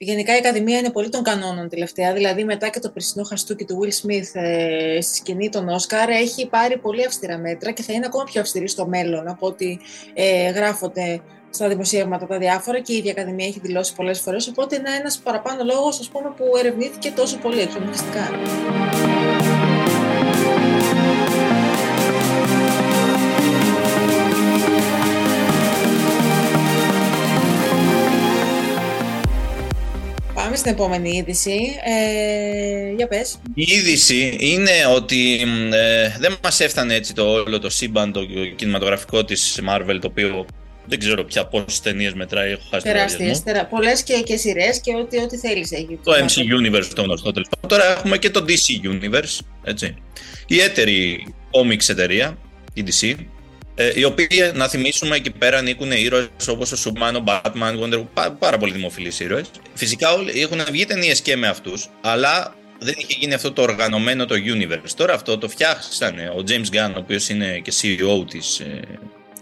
Γενικά 0.00 0.34
η 0.34 0.36
Ακαδημία 0.36 0.78
είναι 0.78 0.90
πολύ 0.90 1.08
των 1.08 1.22
κανόνων 1.22 1.68
τελευταία. 1.68 2.12
Δηλαδή, 2.12 2.44
μετά 2.44 2.68
και 2.68 2.80
το 2.80 2.90
περσινό 2.90 3.24
χαστούκι 3.24 3.64
του 3.64 3.80
Will 3.82 4.06
Smith 4.06 4.30
ε, 4.32 5.00
στη 5.00 5.16
σκηνή 5.16 5.48
των 5.48 5.68
Όσκαρ, 5.68 6.08
έχει 6.08 6.48
πάρει 6.48 6.78
πολύ 6.78 7.04
αυστηρά 7.04 7.38
μέτρα 7.38 7.70
και 7.70 7.82
θα 7.82 7.92
είναι 7.92 8.06
ακόμα 8.06 8.24
πιο 8.24 8.40
αυστηρή 8.40 8.68
στο 8.68 8.86
μέλλον 8.86 9.28
από 9.28 9.46
ό,τι 9.46 9.78
ε, 10.14 10.50
γράφονται 10.50 11.20
στα 11.50 11.68
δημοσιεύματα 11.68 12.26
τα 12.26 12.38
διάφορα 12.38 12.80
και 12.80 12.92
η 12.92 12.96
ίδια 12.96 13.10
Ακαδημία 13.10 13.46
έχει 13.46 13.60
δηλώσει 13.60 13.94
πολλές 13.94 14.20
φορές. 14.20 14.48
Οπότε 14.48 14.76
είναι 14.76 14.90
ένας 14.98 15.18
παραπάνω 15.18 15.64
λόγος 15.64 16.10
που 16.36 16.44
ερευνήθηκε 16.58 17.10
τόσο 17.10 17.38
πολύ 17.38 17.60
εξομοιχιστικά. 17.60 18.30
Πάμε 30.48 30.60
στην 30.60 30.72
επόμενη 30.72 31.16
είδηση. 31.16 31.58
Ε, 31.84 32.94
για 32.96 33.08
πες. 33.08 33.40
Η 33.54 33.62
είδηση 33.62 34.36
είναι 34.40 34.70
ότι 34.94 35.44
μ, 35.46 35.72
ε, 35.72 36.16
δεν 36.18 36.36
μας 36.42 36.60
έφτανε 36.60 36.94
έτσι 36.94 37.14
το 37.14 37.30
όλο 37.30 37.58
το 37.58 37.70
σύμπαν 37.70 38.12
το 38.12 38.20
κινηματογραφικό 38.56 39.24
της 39.24 39.60
Marvel 39.68 39.98
το 40.00 40.06
οποίο 40.06 40.46
δεν 40.84 40.98
ξέρω 40.98 41.24
πια 41.24 41.46
πόσες 41.46 41.80
ταινίες 41.80 42.14
μετράει, 42.14 42.50
έχω 42.50 42.62
χάσει 42.70 42.84
το 42.84 42.92
Τεράστιες. 42.92 43.18
λογαριασμό. 43.18 43.44
Τερα... 43.44 43.66
Πολλές 43.66 44.02
και, 44.02 44.14
και 44.14 44.36
σειρές 44.36 44.80
και 44.80 44.94
ό,τι, 44.94 45.18
ό,τι 45.18 45.36
θέλεις 45.36 45.72
έχει. 45.72 45.98
Το 46.04 46.12
MC 46.12 46.38
Universe 46.60 46.90
το 46.94 47.02
γνωστό 47.02 47.32
τέλος 47.32 47.48
πάντων. 47.48 47.78
Τώρα 47.78 47.92
έχουμε 47.92 48.18
και 48.18 48.30
το 48.30 48.44
DC 48.48 48.88
Universe, 48.88 49.38
έτσι. 49.64 49.94
Η 50.46 50.60
έτερη 50.60 51.26
comics 51.50 51.88
εταιρεία, 51.88 52.38
η 52.74 52.84
DC, 52.86 53.08
ε, 53.08 53.14
οι 53.94 54.04
οποίοι 54.04 54.28
να 54.54 54.68
θυμίσουμε 54.68 55.16
εκεί 55.16 55.30
πέρα 55.30 55.58
ανήκουν 55.58 55.90
ήρωες 55.92 56.28
όπως 56.48 56.72
ο 56.72 56.76
Superman, 56.84 57.14
ο 57.20 57.24
Batman, 57.26 57.80
Wonder 57.82 57.94
Woman, 57.98 58.06
πά- 58.14 58.36
πάρα 58.38 58.58
πολύ 58.58 58.72
δημοφιλείς 58.72 59.20
ήρωες. 59.20 59.50
Φυσικά 59.74 60.12
όλοι 60.12 60.40
έχουν 60.40 60.60
βγει 60.70 60.84
ταινίες 60.84 61.20
και 61.20 61.36
με 61.36 61.46
αυτούς, 61.48 61.88
αλλά 62.00 62.54
δεν 62.80 62.94
είχε 62.96 63.16
γίνει 63.20 63.34
αυτό 63.34 63.52
το 63.52 63.62
οργανωμένο 63.62 64.26
το 64.26 64.34
universe. 64.34 64.90
Τώρα 64.96 65.14
αυτό 65.14 65.38
το 65.38 65.48
φτιάξανε 65.48 66.32
ο 66.36 66.42
James 66.48 66.74
Gunn, 66.74 66.92
ο 66.96 66.98
οποίος 66.98 67.28
είναι 67.28 67.58
και 67.58 67.72
CEO 67.82 68.24
της 68.30 68.62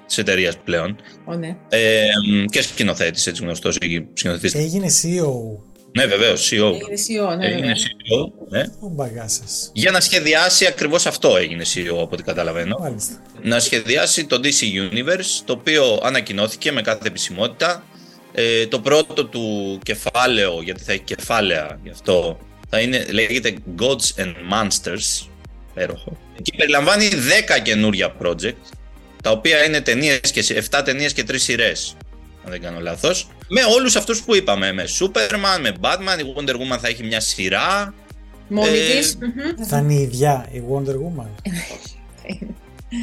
της 0.06 0.18
εταιρείας 0.18 0.56
πλέον. 0.64 0.96
Ω, 1.24 1.34
ναι. 1.34 1.56
Ε, 1.68 2.04
μ, 2.32 2.44
και 2.44 2.62
σκηνοθέτης, 2.62 3.26
έτσι 3.26 3.42
γνωστός, 3.42 3.78
έχει 3.80 4.06
σκηνοθετήσει 4.12 4.58
Έγινε 4.58 4.86
CEO. 5.02 5.58
Ναι, 5.96 6.06
βεβαίως, 6.06 6.48
CEO. 6.52 6.56
Έγινε 6.56 6.94
CEO, 7.32 7.36
ναι, 7.38 7.46
Έγινε 7.46 7.60
βέβαια. 7.60 7.74
CEO, 7.74 8.32
ναι. 8.48 8.60
Ο 8.80 8.88
μπαγκάς 8.88 9.32
σας. 9.32 9.70
Για 9.74 9.90
να 9.90 10.00
σχεδιάσει 10.00 10.66
ακριβώς 10.66 11.06
αυτό 11.06 11.36
έγινε 11.36 11.64
CEO 11.74 11.88
από 12.00 12.08
ό,τι 12.12 12.22
καταλαβαίνω. 12.22 12.76
Μάλιστα. 12.80 13.22
να 13.42 13.60
σχεδιάσει 13.60 14.24
το 14.26 14.40
DC 14.42 14.92
Universe, 14.92 15.42
το 15.44 15.52
οποίο 15.52 16.00
ανακοινώθηκε 16.02 16.72
με 16.72 16.82
κάθε 16.82 17.06
επισημότητα. 17.08 17.84
Ε, 18.32 18.66
το 18.66 18.80
πρώτο 18.80 19.24
του 19.26 19.78
κεφάλαιο, 19.82 20.62
γιατί 20.62 20.82
θα 20.82 20.92
έχει 20.92 21.02
κεφάλαια 21.02 21.78
γι' 21.82 21.90
αυτό, 21.90 22.38
θα 22.70 22.80
είναι, 22.80 23.06
λέγεται 23.10 23.54
Gods 23.78 24.20
and 24.22 24.34
Monsters, 24.52 25.26
υπέροχο. 25.70 26.16
Και 26.42 26.52
περιλαμβάνει 26.56 27.08
10 27.08 27.58
καινούρια 27.62 28.14
project, 28.22 28.54
τα 29.22 29.30
οποία 29.30 29.64
είναι 29.64 29.80
ταινίες 29.80 30.20
και, 30.32 30.42
σε- 30.42 30.54
7 30.70 30.82
ταινίες 30.84 31.12
και 31.12 31.22
3 31.30 31.38
σειρές, 31.38 31.96
αν 32.46 32.52
δεν 32.52 32.60
κάνω 32.60 32.80
λάθος. 32.80 33.28
Με 33.48 33.60
όλους 33.76 33.96
αυτούς 33.96 34.22
που 34.22 34.34
είπαμε, 34.36 34.72
με 34.72 34.84
Superman, 35.00 35.60
με 35.60 35.72
Batman, 35.80 36.18
η 36.20 36.34
Wonder 36.36 36.52
Woman 36.54 36.78
θα 36.80 36.88
έχει 36.88 37.04
μια 37.04 37.20
σειρά. 37.20 37.94
Μόνη 38.48 38.78
Ε, 38.78 38.96
της. 38.98 39.16
Μμμ. 39.20 39.66
Θα 39.66 39.78
είναι 39.78 39.92
η 39.94 40.00
ίδια 40.02 40.48
η 40.52 40.62
Wonder 40.72 40.94
Woman. 40.94 41.52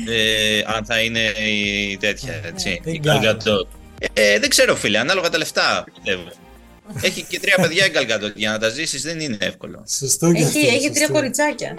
Ε, 0.10 0.62
αν 0.76 0.86
θα 0.86 1.00
είναι 1.00 1.20
η 1.20 1.98
τέτοια, 1.98 2.42
έτσι. 2.46 2.82
η 2.84 2.92
η 2.92 3.02
Gal 3.04 3.08
Gal 3.10 3.26
Gadot. 3.26 3.68
Ε, 4.14 4.40
δεν 4.40 4.50
ξέρω, 4.50 4.76
φίλε, 4.76 4.98
ανάλογα 5.00 5.30
τα 5.30 5.38
λεφτά. 5.38 5.84
πιστεύω. 5.94 6.24
Έχει 7.02 7.24
και 7.30 7.40
τρία 7.40 7.56
παιδιά 7.62 7.86
η 7.86 7.92
Gal 7.94 8.12
Gadot. 8.12 8.34
Για 8.36 8.52
να 8.52 8.60
τα 8.60 8.70
ζήσεις 8.70 9.02
δεν 9.02 9.20
είναι 9.20 9.38
εύκολο. 9.40 9.84
Σωστό 9.98 10.32
και 10.32 10.38
Έχει, 10.38 10.46
αυτό, 10.48 10.60
έχει 10.60 10.90
τρία 10.90 10.92
σωστό. 10.98 11.14
κοριτσάκια. 11.14 11.76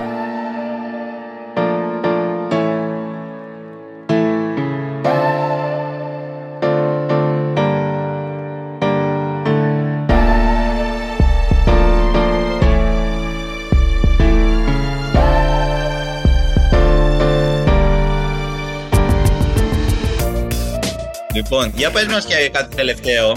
Λοιπόν, 21.57 21.73
για 21.77 21.91
πες 21.91 22.07
μας 22.07 22.25
και 22.25 22.49
κάτι 22.53 22.77
τελευταίο 22.77 23.33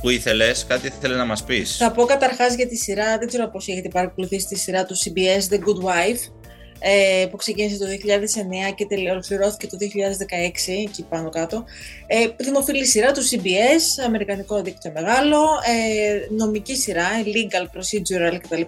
που 0.00 0.10
ήθελες, 0.10 0.64
κάτι 0.68 0.86
ήθελε 0.86 1.16
να 1.16 1.24
μας 1.24 1.44
πεις. 1.44 1.76
Θα 1.76 1.90
πω 1.92 2.04
καταρχάς 2.04 2.54
για 2.54 2.68
τη 2.68 2.76
σειρά, 2.76 3.18
δεν 3.18 3.28
ξέρω 3.28 3.48
πώς 3.48 3.68
έχετε 3.68 3.88
παρακολουθήσει 3.88 4.46
τη 4.46 4.58
σειρά 4.58 4.84
του 4.84 4.96
CBS, 4.96 5.54
The 5.54 5.58
Good 5.58 5.84
Wife, 5.84 6.32
ε, 6.78 7.26
που 7.30 7.36
ξεκίνησε 7.36 7.78
το 7.78 7.86
2009 7.86 8.70
και 8.74 8.86
τελε- 8.86 9.10
ολοκληρώθηκε 9.10 9.66
το 9.66 9.76
2016, 9.76 10.72
εκεί 10.86 11.02
πάνω 11.08 11.28
κάτω. 11.28 11.64
Ε, 12.06 12.26
δημοφιλή 12.36 12.86
σειρά 12.86 13.12
του 13.12 13.22
CBS, 13.30 14.04
αμερικανικό 14.06 14.62
δίκτυο 14.62 14.92
μεγάλο, 14.94 15.40
ε, 15.40 16.34
νομική 16.36 16.76
σειρά, 16.76 17.08
legal, 17.24 17.64
procedural 17.76 18.38
κτλ. 18.42 18.62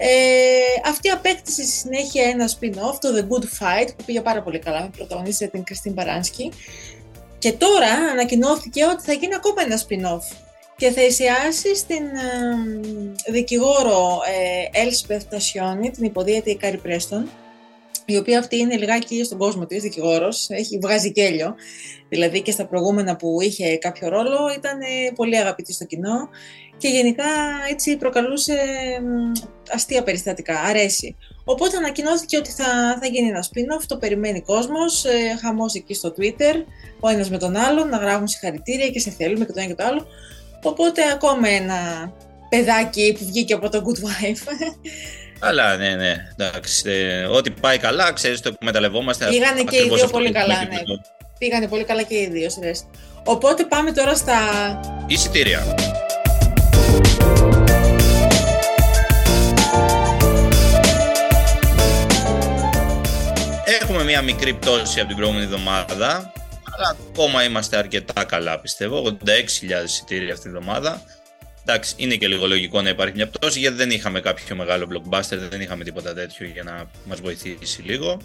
Ε, 0.00 0.08
αυτή 0.88 1.08
απέκτησε 1.08 1.62
στη 1.62 1.72
συνέχεια 1.72 2.24
ένα 2.24 2.48
spin-off, 2.48 2.96
το 3.00 3.08
The 3.16 3.20
Good 3.20 3.44
Fight, 3.44 3.88
που 3.96 4.04
πήγε 4.04 4.20
πάρα 4.20 4.42
πολύ 4.42 4.58
καλά, 4.58 4.80
με 4.82 4.90
πρωταγωνίστρια 4.96 5.48
την 5.48 5.64
Κριστίν 5.64 5.94
Παράνσκι. 5.94 6.52
Και 7.38 7.52
τώρα 7.52 7.92
ανακοινώθηκε 8.12 8.84
ότι 8.84 9.02
θα 9.02 9.12
γίνει 9.12 9.34
ακόμα 9.34 9.62
ένα 9.62 9.78
spin-off. 9.78 10.36
Και 10.76 10.90
θα 10.90 11.00
εστιάσει 11.00 11.76
στην 11.76 12.04
ε, 12.04 13.30
δικηγόρο 13.30 14.18
ε, 14.26 14.84
Elspeth 14.84 15.34
Tascioni, 15.34 15.92
την 15.92 16.04
υποδύεται 16.04 16.51
η 16.51 16.56
Κάρι 16.56 16.76
Πρέστον, 16.76 17.28
η 18.10 18.16
οποία 18.16 18.38
αυτή 18.38 18.56
είναι 18.56 18.76
λιγάκι 18.76 19.24
στον 19.24 19.38
κόσμο 19.38 19.66
της 19.66 19.82
δικηγόρος, 19.82 20.46
έχει 20.50 20.78
βγάζει 20.78 21.12
γέλιο, 21.14 21.54
δηλαδή 22.08 22.42
και 22.42 22.50
στα 22.50 22.66
προηγούμενα 22.66 23.16
που 23.16 23.40
είχε 23.40 23.76
κάποιο 23.76 24.08
ρόλο 24.08 24.38
ήταν 24.56 24.80
ε, 24.80 25.12
πολύ 25.14 25.38
αγαπητή 25.38 25.72
στο 25.72 25.84
κοινό 25.84 26.28
και 26.76 26.88
γενικά 26.88 27.24
έτσι 27.70 27.96
προκαλούσε 27.96 28.54
μ, 29.02 29.32
αστεία 29.70 30.02
περιστατικά, 30.02 30.60
αρέσει. 30.60 31.16
Οπότε 31.44 31.76
ανακοινώθηκε 31.76 32.36
ότι 32.36 32.50
θα, 32.50 32.98
θα 33.00 33.06
γίνει 33.06 33.28
ένα 33.28 33.44
spin-off, 33.44 33.84
το 33.86 33.96
περιμένει 33.96 34.40
κόσμος, 34.40 35.04
ε, 35.04 35.36
χαμός 35.40 35.74
εκεί 35.74 35.94
στο 35.94 36.14
Twitter, 36.18 36.54
ο 37.00 37.08
ένας 37.08 37.30
με 37.30 37.38
τον 37.38 37.56
άλλον, 37.56 37.88
να 37.88 37.96
γράφουν 37.96 38.28
συγχαρητήρια 38.28 38.88
και 38.88 39.00
σε 39.00 39.10
θέλουμε 39.10 39.44
και 39.44 39.52
το 39.52 39.60
ένα 39.60 39.68
και 39.68 39.74
το 39.74 39.84
άλλο. 39.84 40.06
Οπότε 40.62 41.02
ακόμα 41.12 41.48
ένα 41.48 42.12
παιδάκι 42.48 43.16
που 43.18 43.24
βγήκε 43.24 43.54
από 43.54 43.68
το 43.68 43.82
Good 43.86 43.98
Wife. 43.98 44.42
Αλλά 45.38 45.76
ναι, 45.76 45.94
ναι, 45.94 46.28
εντάξει. 46.38 46.82
ε, 46.90 47.24
ό,τι 47.24 47.50
πάει 47.50 47.78
καλά, 47.78 48.12
ξέρεις, 48.12 48.40
το 48.40 48.48
εκμεταλλευόμαστε. 48.54 49.26
Πήγανε 49.28 49.62
και 49.62 49.76
οι 49.76 49.78
ακριβώς 49.78 49.96
δύο 49.96 50.04
αυτό 50.04 50.16
πολύ 50.16 50.26
που 50.28 50.32
καλά, 50.38 50.54
είπαμε 50.54 50.68
ναι. 50.74 50.78
και 50.78 50.84
το- 50.84 51.00
Πήγανε 51.38 51.68
πολύ 51.68 51.84
καλά 51.84 52.02
και 52.02 52.14
οι 52.14 52.28
δύο 52.32 52.50
σειρές. 52.50 52.84
Οπότε 53.24 53.64
πάμε 53.64 53.92
τώρα 53.92 54.14
στα... 54.14 54.36
Εισιτήρια. 55.06 55.74
Έχουμε 63.80 64.04
μια 64.04 64.22
μικρή 64.22 64.54
πτώση 64.54 64.98
από 64.98 65.08
την 65.08 65.16
προηγούμενη 65.16 65.44
εβδομάδα, 65.44 66.32
αλλά 66.76 66.96
ακόμα 67.10 67.44
είμαστε 67.44 67.76
αρκετά 67.76 68.24
καλά 68.24 68.58
πιστεύω. 68.60 69.02
86.000 69.24 69.84
εισιτήρια 69.84 70.32
αυτή 70.32 70.50
τη 70.50 70.56
εβδομάδα. 70.56 71.02
Εντάξει, 71.70 71.94
είναι 71.96 72.16
και 72.16 72.28
λίγο 72.28 72.46
λογικό 72.46 72.82
να 72.82 72.88
υπάρχει 72.88 73.14
μια 73.14 73.28
πτώση 73.28 73.58
γιατί 73.58 73.76
δεν 73.76 73.90
είχαμε 73.90 74.20
κάποιο 74.20 74.56
μεγάλο 74.56 74.88
blockbuster, 74.90 75.38
δεν 75.50 75.60
είχαμε 75.60 75.84
τίποτα 75.84 76.14
τέτοιο 76.14 76.46
για 76.46 76.62
να 76.62 76.90
μας 77.04 77.20
βοηθήσει 77.20 77.82
λίγο. 77.82 78.20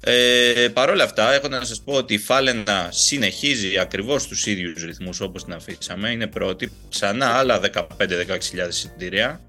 Ε, 0.00 0.68
Παρ' 0.72 0.90
όλα 0.90 1.04
αυτά, 1.04 1.32
έχω 1.32 1.48
να 1.48 1.64
σας 1.64 1.82
πω 1.82 1.92
ότι 1.92 2.14
η 2.14 2.18
Φάλαινα 2.18 2.88
συνεχίζει 2.92 3.78
ακριβώς 3.78 4.26
τους 4.26 4.46
ίδιους 4.46 4.82
ρυθμούς 4.82 5.20
όπως 5.20 5.44
την 5.44 5.52
αφήσαμε. 5.52 6.10
Είναι 6.10 6.26
πρώτη, 6.26 6.72
ξανά 6.90 7.26
άλλα 7.26 7.60
15-16 7.60 8.68
εισιτήρια. 8.68 9.40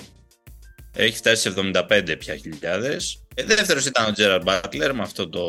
Έχει 0.95 1.17
φτάσει 1.17 1.41
σε 1.41 1.49
75 1.49 2.15
πια 2.19 2.35
χιλιάδες. 2.35 3.23
Ε, 3.35 3.43
δεύτερος 3.43 3.85
ήταν 3.85 4.05
ο 4.05 4.11
Τζέραρ 4.11 4.41
Μπάτλερ 4.41 4.93
με 4.93 5.01
αυτό 5.01 5.29
το 5.29 5.39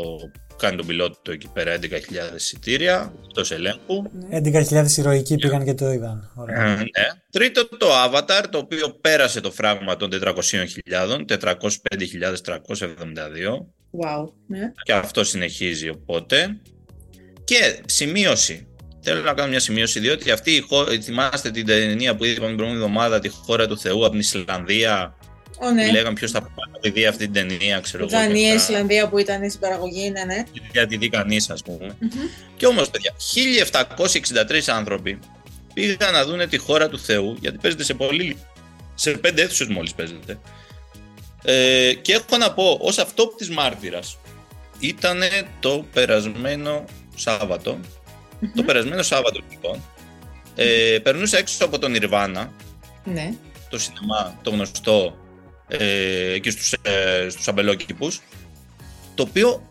που 0.45 0.45
κάνει 0.58 0.76
τον 0.76 0.86
πιλότο 0.86 1.32
εκεί 1.32 1.48
πέρα 1.52 1.78
11.000 1.80 1.86
εισιτήρια, 2.36 3.12
εκτός 3.26 3.50
ελέγχου. 3.50 4.02
11.000 4.30 4.96
ηρωικοί 4.96 5.36
πήγαν 5.36 5.64
και 5.64 5.74
το 5.74 5.92
είδαν. 5.92 6.32
Ωραία. 6.34 6.62
Ε, 6.62 6.74
ναι. 6.74 6.84
Τρίτο 7.30 7.68
το 7.68 7.86
Avatar, 8.04 8.44
το 8.50 8.58
οποίο 8.58 8.88
πέρασε 9.00 9.40
το 9.40 9.50
φράγμα 9.50 9.96
των 9.96 10.10
400.000, 10.12 10.32
405.372 11.26 11.36
Wow, 14.02 14.28
ναι. 14.46 14.72
και 14.82 14.92
αυτό 14.92 15.24
συνεχίζει 15.24 15.88
οπότε. 15.88 16.56
Και 17.44 17.80
σημείωση. 17.86 18.66
Θέλω 19.00 19.22
να 19.22 19.34
κάνω 19.34 19.48
μια 19.48 19.60
σημείωση, 19.60 20.00
διότι 20.00 20.30
αυτή 20.30 20.50
η 20.50 20.60
χώρα, 20.60 21.00
θυμάστε 21.02 21.50
την 21.50 21.66
ταινία 21.66 22.16
που 22.16 22.24
είδαμε 22.24 22.46
την 22.46 22.56
προηγούμενη 22.56 22.84
εβδομάδα, 22.84 23.18
τη 23.18 23.28
χώρα 23.28 23.66
του 23.66 23.78
Θεού 23.78 24.02
από 24.04 24.10
την 24.10 24.18
Ισλανδία; 24.18 25.15
Ω, 25.58 25.70
ναι. 25.70 25.86
Που 25.86 25.92
λέγαμε 25.92 26.12
ποιος 26.12 26.30
θα 26.30 26.40
πάει 26.40 26.70
να 26.72 26.78
τη 26.78 26.90
δει 26.90 27.06
αυτή 27.06 27.28
την 27.28 27.48
ταινία, 27.48 27.80
ξέρω 27.80 28.02
εγώ. 28.02 28.12
Δανία, 28.12 28.48
και 28.50 28.56
αυτά. 28.56 28.72
Ισλανδία 28.72 29.08
που 29.08 29.18
ήταν 29.18 29.48
στην 29.48 29.60
παραγωγή, 29.60 30.10
ναι, 30.10 30.24
ναι. 30.24 30.44
Για 30.72 30.86
τη 30.86 30.96
δει 30.96 31.08
κανείς, 31.08 31.50
ας 31.50 31.62
πούμε. 31.62 31.96
Μμμ. 31.98 32.10
Και 32.56 32.66
όμως, 32.66 32.90
παιδιά, 32.90 33.14
1763 33.16 34.60
άνθρωποι 34.66 35.18
πήγαν 35.74 36.12
να 36.12 36.24
δουν 36.24 36.48
τη 36.48 36.56
χώρα 36.56 36.88
του 36.88 36.98
Θεού, 36.98 37.36
γιατί 37.40 37.58
παίζεται 37.58 37.84
σε 37.84 37.94
πολύ. 37.94 38.36
σε 38.94 39.10
πέντε 39.10 39.42
αίθουσες 39.42 39.66
μόλις 39.66 39.94
παίζεται. 39.94 40.38
Ε, 41.44 41.92
και 42.02 42.12
έχω 42.12 42.36
να 42.36 42.52
πω, 42.52 42.78
ως 42.80 42.98
αυτό 42.98 43.26
της 43.36 43.50
μάρτυρας, 43.50 44.18
ήταν 44.78 45.20
το 45.60 45.86
περασμένο 45.92 46.84
Σάββατο. 47.16 47.78
Το 48.54 48.62
περασμένο 48.62 49.02
Σάββατο, 49.02 49.40
λοιπόν, 49.50 49.82
ε, 50.54 50.98
περνούσα 51.02 51.38
έξω 51.38 51.64
από 51.64 51.78
τον 51.78 51.94
Ιρβάνα, 51.94 52.52
Ναι. 53.04 53.32
το 53.70 53.78
σινεμά, 53.78 54.38
το 54.42 54.50
γνωστό, 54.50 55.16
ε, 55.68 56.32
εκεί 56.32 56.50
στους, 56.50 56.72
ε, 56.72 57.26
στους 57.28 57.48
αμπελόκηπους, 57.48 58.20
το 59.14 59.22
οποίο 59.22 59.70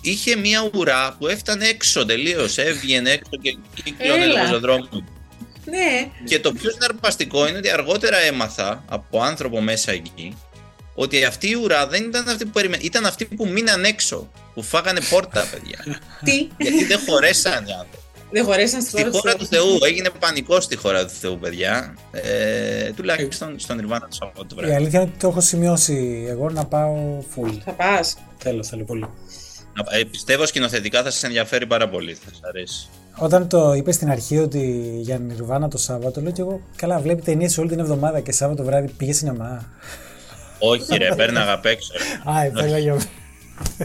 είχε 0.00 0.36
μια 0.36 0.70
ουρά 0.74 1.16
που 1.18 1.26
έφτανε 1.26 1.66
έξω 1.66 2.04
τελείως, 2.04 2.58
έβγαινε 2.58 3.10
έξω 3.10 3.30
και 3.42 3.56
κύκλωνε 3.84 4.24
Έλα. 4.24 4.26
λίγο 4.26 4.46
στον 4.46 4.60
δρόμο. 4.60 4.88
Ναι. 5.64 6.10
Και 6.24 6.40
το 6.40 6.52
πιο 6.52 6.70
συναρπαστικό 6.70 7.48
είναι 7.48 7.58
ότι 7.58 7.70
αργότερα 7.70 8.16
έμαθα 8.18 8.84
από 8.88 9.20
άνθρωπο 9.22 9.60
μέσα 9.60 9.92
εκεί 9.92 10.36
ότι 10.96 11.24
αυτή 11.24 11.48
η 11.48 11.54
ουρά 11.54 11.86
δεν 11.86 12.04
ήταν 12.04 12.28
αυτή 12.28 12.44
που 12.44 12.50
περίμενε, 12.50 12.82
ήταν 12.82 13.06
αυτή 13.06 13.24
που 13.24 13.48
μείναν 13.48 13.84
έξω, 13.84 14.30
που 14.54 14.62
φάγανε 14.62 15.00
πόρτα, 15.10 15.48
παιδιά. 15.50 16.00
Τι; 16.24 16.48
Γιατί 16.58 16.84
δεν 16.84 17.00
χωρέσαν 17.06 17.66
οι 17.66 17.72
άνθρωποι. 17.72 18.05
Δεν 18.36 18.44
χωρέσαν 18.44 18.80
στη 18.80 18.90
Στη 18.90 19.02
χώρα 19.02 19.10
χώρα 19.18 19.34
του 19.34 19.46
Θεού, 19.46 19.78
έγινε 19.86 20.10
πανικό 20.18 20.60
στη 20.60 20.76
χώρα 20.76 21.04
του 21.06 21.12
Θεού, 21.20 21.38
παιδιά. 21.38 21.94
Ε, 22.12 22.90
τουλάχιστον 22.92 23.58
στον 23.58 23.78
Ιρβάνα 23.78 24.00
το 24.08 24.14
Σαββάτο 24.14 24.44
το 24.46 24.54
Η 24.58 24.58
βράδυ. 24.58 24.74
αλήθεια 24.74 25.00
είναι 25.00 25.08
ότι 25.10 25.18
το 25.20 25.28
έχω 25.28 25.40
σημειώσει 25.40 26.26
εγώ 26.28 26.50
να 26.50 26.64
πάω 26.66 27.18
full. 27.36 27.52
Θα 27.64 27.72
πας. 27.72 28.16
Θέλω, 28.38 28.64
θέλω 28.64 28.84
πολύ. 28.84 29.00
Να- 29.74 29.98
ε, 29.98 30.04
πιστεύω 30.04 30.46
σκηνοθετικά 30.46 31.02
θα 31.02 31.10
σας 31.10 31.22
ενδιαφέρει 31.22 31.66
πάρα 31.66 31.88
πολύ. 31.88 32.14
Θα 32.14 32.28
σας 32.30 32.40
αρέσει. 32.42 32.88
Όταν 33.18 33.48
το 33.48 33.72
είπε 33.72 33.92
στην 33.92 34.10
αρχή 34.10 34.38
ότι 34.38 34.92
για 35.00 35.18
Νιρβάνα 35.18 35.68
το 35.68 35.78
Σάββατο, 35.78 36.20
λέω 36.20 36.32
και 36.32 36.40
εγώ 36.40 36.60
καλά, 36.76 36.98
βλέπει 36.98 37.22
ταινίες 37.22 37.58
όλη 37.58 37.68
την 37.68 37.78
εβδομάδα 37.78 38.20
και 38.20 38.32
Σάββατο 38.32 38.64
βράδυ 38.64 38.88
πήγε 38.96 39.12
σινεμά. 39.12 39.64
Όχι, 40.58 40.96
ρε, 40.96 41.14
πέρναγα 41.16 41.52
απ' 41.52 41.66
έξω. 41.66 41.92
Α, 42.30 42.42
έπαιρνα 42.44 42.78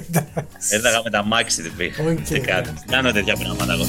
για. 0.07 0.27
Έρθαγα 0.69 1.01
με 1.03 1.09
τα 1.09 1.23
μάξι 1.23 1.61
την 1.61 1.75
πήγα. 1.77 2.03
Οκ. 2.09 2.21
Τι 2.21 2.39
κάνω. 2.39 2.73
Κάνω 2.89 3.11
τέτοια 3.11 3.35
πράγματα 3.35 3.73
εγώ. 3.73 3.85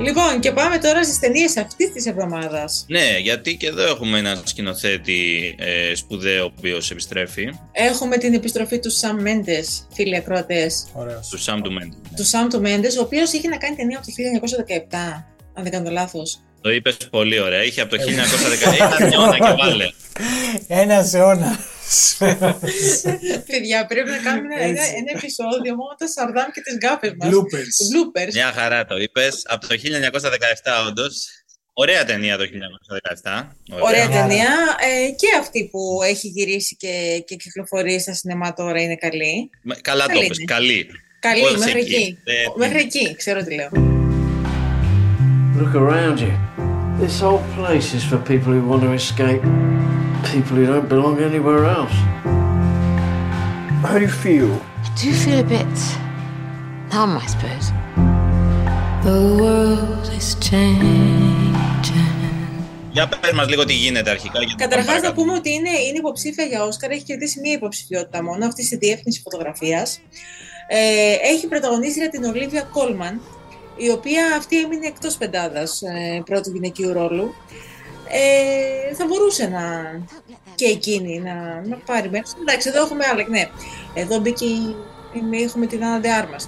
Λοιπόν, 0.00 0.40
και 0.40 0.52
πάμε 0.52 0.78
τώρα 0.78 1.04
στις 1.04 1.18
ταινίες 1.18 1.56
αυτής 1.56 1.92
της 1.92 2.06
εβδομάδας. 2.06 2.84
Ναι, 2.88 3.18
γιατί 3.18 3.56
και 3.56 3.66
εδώ 3.66 3.82
έχουμε 3.82 4.18
έναν 4.18 4.42
σκηνοθέτη 4.44 5.54
ε, 5.58 5.94
σπουδαίο 5.94 6.44
ο 6.44 6.52
οποίος 6.58 6.90
επιστρέφει. 6.90 7.48
Έχουμε 7.72 8.16
την 8.16 8.34
επιστροφή 8.34 8.78
του 8.78 8.90
Σαμ 8.90 9.20
Μέντες, 9.20 9.86
φίλοι 9.94 10.16
ακροατές. 10.16 10.86
Ωραίος. 10.92 11.28
Του 11.28 11.38
Sam 11.38 11.60
του 11.62 11.70
Mendes. 11.70 12.10
Του 12.16 12.24
Σαμ 12.24 12.48
του 12.48 12.60
Μέντες, 12.60 12.96
ο 12.96 13.00
οποίος 13.00 13.32
είχε 13.32 13.48
να 13.48 13.56
κάνει 13.56 13.76
ταινία 13.76 13.98
από 13.98 14.06
το 14.06 14.12
1917, 14.12 15.24
αν 15.54 15.62
δεν 15.62 15.72
κάνω 15.72 15.90
λάθος. 15.90 16.40
Το 16.60 16.70
είπες 16.70 16.96
πολύ 17.10 17.40
ωραία. 17.40 17.64
Είχε 17.64 17.80
από 17.80 17.96
το 17.96 18.02
1910. 18.02 18.96
Ένα 18.98 19.14
αιώνα 19.14 19.38
και 19.38 19.54
βάλε. 19.58 19.90
Ένας 20.68 21.14
αιώνας. 21.14 21.56
Παιδιά, 23.50 23.86
πρέπει 23.86 24.10
να 24.10 24.16
κάνουμε 24.18 24.54
ένα, 24.54 24.64
ένα, 24.64 24.82
ένα 24.82 25.10
επεισόδιο 25.16 25.74
μόνο 25.74 25.94
τα 25.98 26.06
Σαρδάμ 26.08 26.50
και 26.54 26.60
τις 26.60 26.76
γκάφε 26.76 27.14
μας. 27.18 27.28
Bloopers. 27.32 27.76
Bloopers. 27.90 28.32
Μια 28.32 28.52
χαρά 28.52 28.84
το 28.84 28.96
είπες. 28.96 29.42
Από 29.48 29.66
το 29.68 29.74
1917, 29.74 30.86
όντως. 30.88 31.28
Ωραία 31.72 32.04
ταινία 32.04 32.36
το 32.38 32.44
1917. 33.22 33.56
Ωραία 33.70 34.04
Ωραία. 34.04 34.08
ταινία. 34.08 34.50
Ε, 34.80 35.10
και 35.10 35.26
αυτή 35.40 35.68
που 35.70 36.00
έχει 36.04 36.28
γυρίσει 36.28 36.76
και, 36.76 37.22
και 37.26 37.34
κυκλοφορεί 37.36 38.00
στα 38.00 38.14
σινεμά 38.14 38.52
τώρα 38.52 38.80
είναι 38.80 38.96
καλή. 38.96 39.50
Με- 39.62 39.74
Καλά 39.82 40.06
το 40.06 40.12
Καλή 40.12 40.24
είπες, 40.24 40.38
είναι. 40.38 40.52
Καλή. 40.52 40.86
Καλή, 41.20 41.42
Όχι 41.42 41.58
μέχρι 41.58 41.80
εκεί. 41.80 41.94
εκεί. 41.94 42.18
Ε, 42.24 42.32
Μέχρι 42.56 42.78
εκεί, 42.78 43.14
ξέρω 43.16 43.44
τι 43.44 43.54
λέω. 43.54 43.68
Look 45.58 45.74
around 45.76 46.18
you. 46.18 46.69
This 47.04 47.16
whole 47.24 47.42
place 47.56 47.88
is 47.98 48.04
for 48.10 48.18
people 48.32 48.52
who 48.56 48.62
want 48.70 48.82
to 48.88 48.92
escape. 49.02 49.42
People 50.32 50.54
who 50.58 50.66
don't 50.72 50.88
belong 50.94 51.14
anywhere 51.30 51.62
else. 51.78 51.96
How 53.84 53.94
do 53.98 54.04
you 54.08 54.14
feel? 54.26 54.50
I 54.86 54.88
do 55.02 55.10
feel 55.24 55.38
a 55.46 55.48
bit 55.56 55.76
numb, 56.92 57.12
I 57.22 57.26
suppose. 57.34 57.66
The 59.08 59.18
world 59.42 60.04
is 60.20 60.28
changing. 60.50 61.54
Για 62.92 63.08
πες 63.08 63.32
μας 63.32 63.48
λίγο 63.48 63.64
τι 63.64 63.72
γίνεται 63.74 64.10
αρχικά. 64.10 64.38
γιατί 64.38 64.54
πάμε 64.54 64.64
Καταρχάς, 64.70 64.86
να 64.94 65.00
παρακάτω. 65.00 65.20
πούμε 65.20 65.32
ότι 65.34 65.50
είναι, 65.50 65.70
είναι 65.70 65.98
υποψήφια 65.98 66.44
για 66.44 66.64
Όσκαρ. 66.64 66.90
Έχει 66.90 67.02
κερδίσει 67.02 67.40
μία 67.40 67.52
υποψηφιότητα 67.52 68.22
μόνο, 68.22 68.46
αυτή 68.46 68.64
στη 68.64 68.76
διεύθυνση 68.76 69.20
φωτογραφίας. 69.20 70.00
Ε, 70.68 71.12
έχει 71.32 71.46
πρωταγωνίστρια 71.46 72.08
την 72.08 72.24
Ολίβια 72.24 72.62
Κόλμαν, 72.62 73.20
η 73.86 73.90
οποία 73.90 74.22
αυτή 74.38 74.60
έμεινε 74.60 74.86
εκτός 74.86 75.16
πεντάδας 75.16 75.82
ε, 75.82 76.22
πρώτου 76.24 76.50
γυναικείου 76.50 76.92
ρόλου. 76.92 77.34
Ε, 78.12 78.94
θα 78.94 79.06
μπορούσε 79.06 79.46
να 79.46 79.60
και 80.54 80.64
εκείνη 80.64 81.18
να, 81.20 81.62
να 81.68 81.76
πάρει 81.76 82.10
μέρος. 82.10 82.32
Εντάξει, 82.40 82.68
εδώ 82.68 82.82
έχουμε 82.82 83.04
άλλα. 83.12 83.24
Ναι, 83.28 83.48
εδώ 83.94 84.18
μπήκε 84.18 84.44
η- 84.44 84.76
η- 85.32 85.42
έχουμε 85.42 85.66
την 85.66 85.84
Άννα 85.84 86.00
Ντεάρμα. 86.00 86.36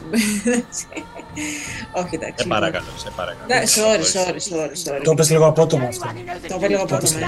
Όχι, 2.02 2.14
εντάξει. 2.14 2.42
Σε 2.42 2.46
παρακαλώ, 2.48 2.84
σε 2.96 3.10
παρακαλώ. 3.16 3.44
Εντάξει, 3.48 3.80
Sorry, 3.80 4.18
sorry, 4.18 4.56
sorry, 4.56 4.92
sorry. 4.94 5.00
Το 5.02 5.10
είπες 5.10 5.30
λίγο 5.30 5.46
απότομα 5.46 5.86
αυτό. 5.86 6.06
Το 6.48 6.54
είπα 6.56 6.68
λίγο 6.68 6.82
απότομα. 6.82 7.18
ναι. 7.18 7.26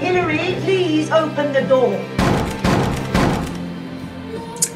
Hillary, 0.00 0.54
please 0.64 1.10
open 1.10 1.52
the 1.52 1.62
door. 1.70 2.19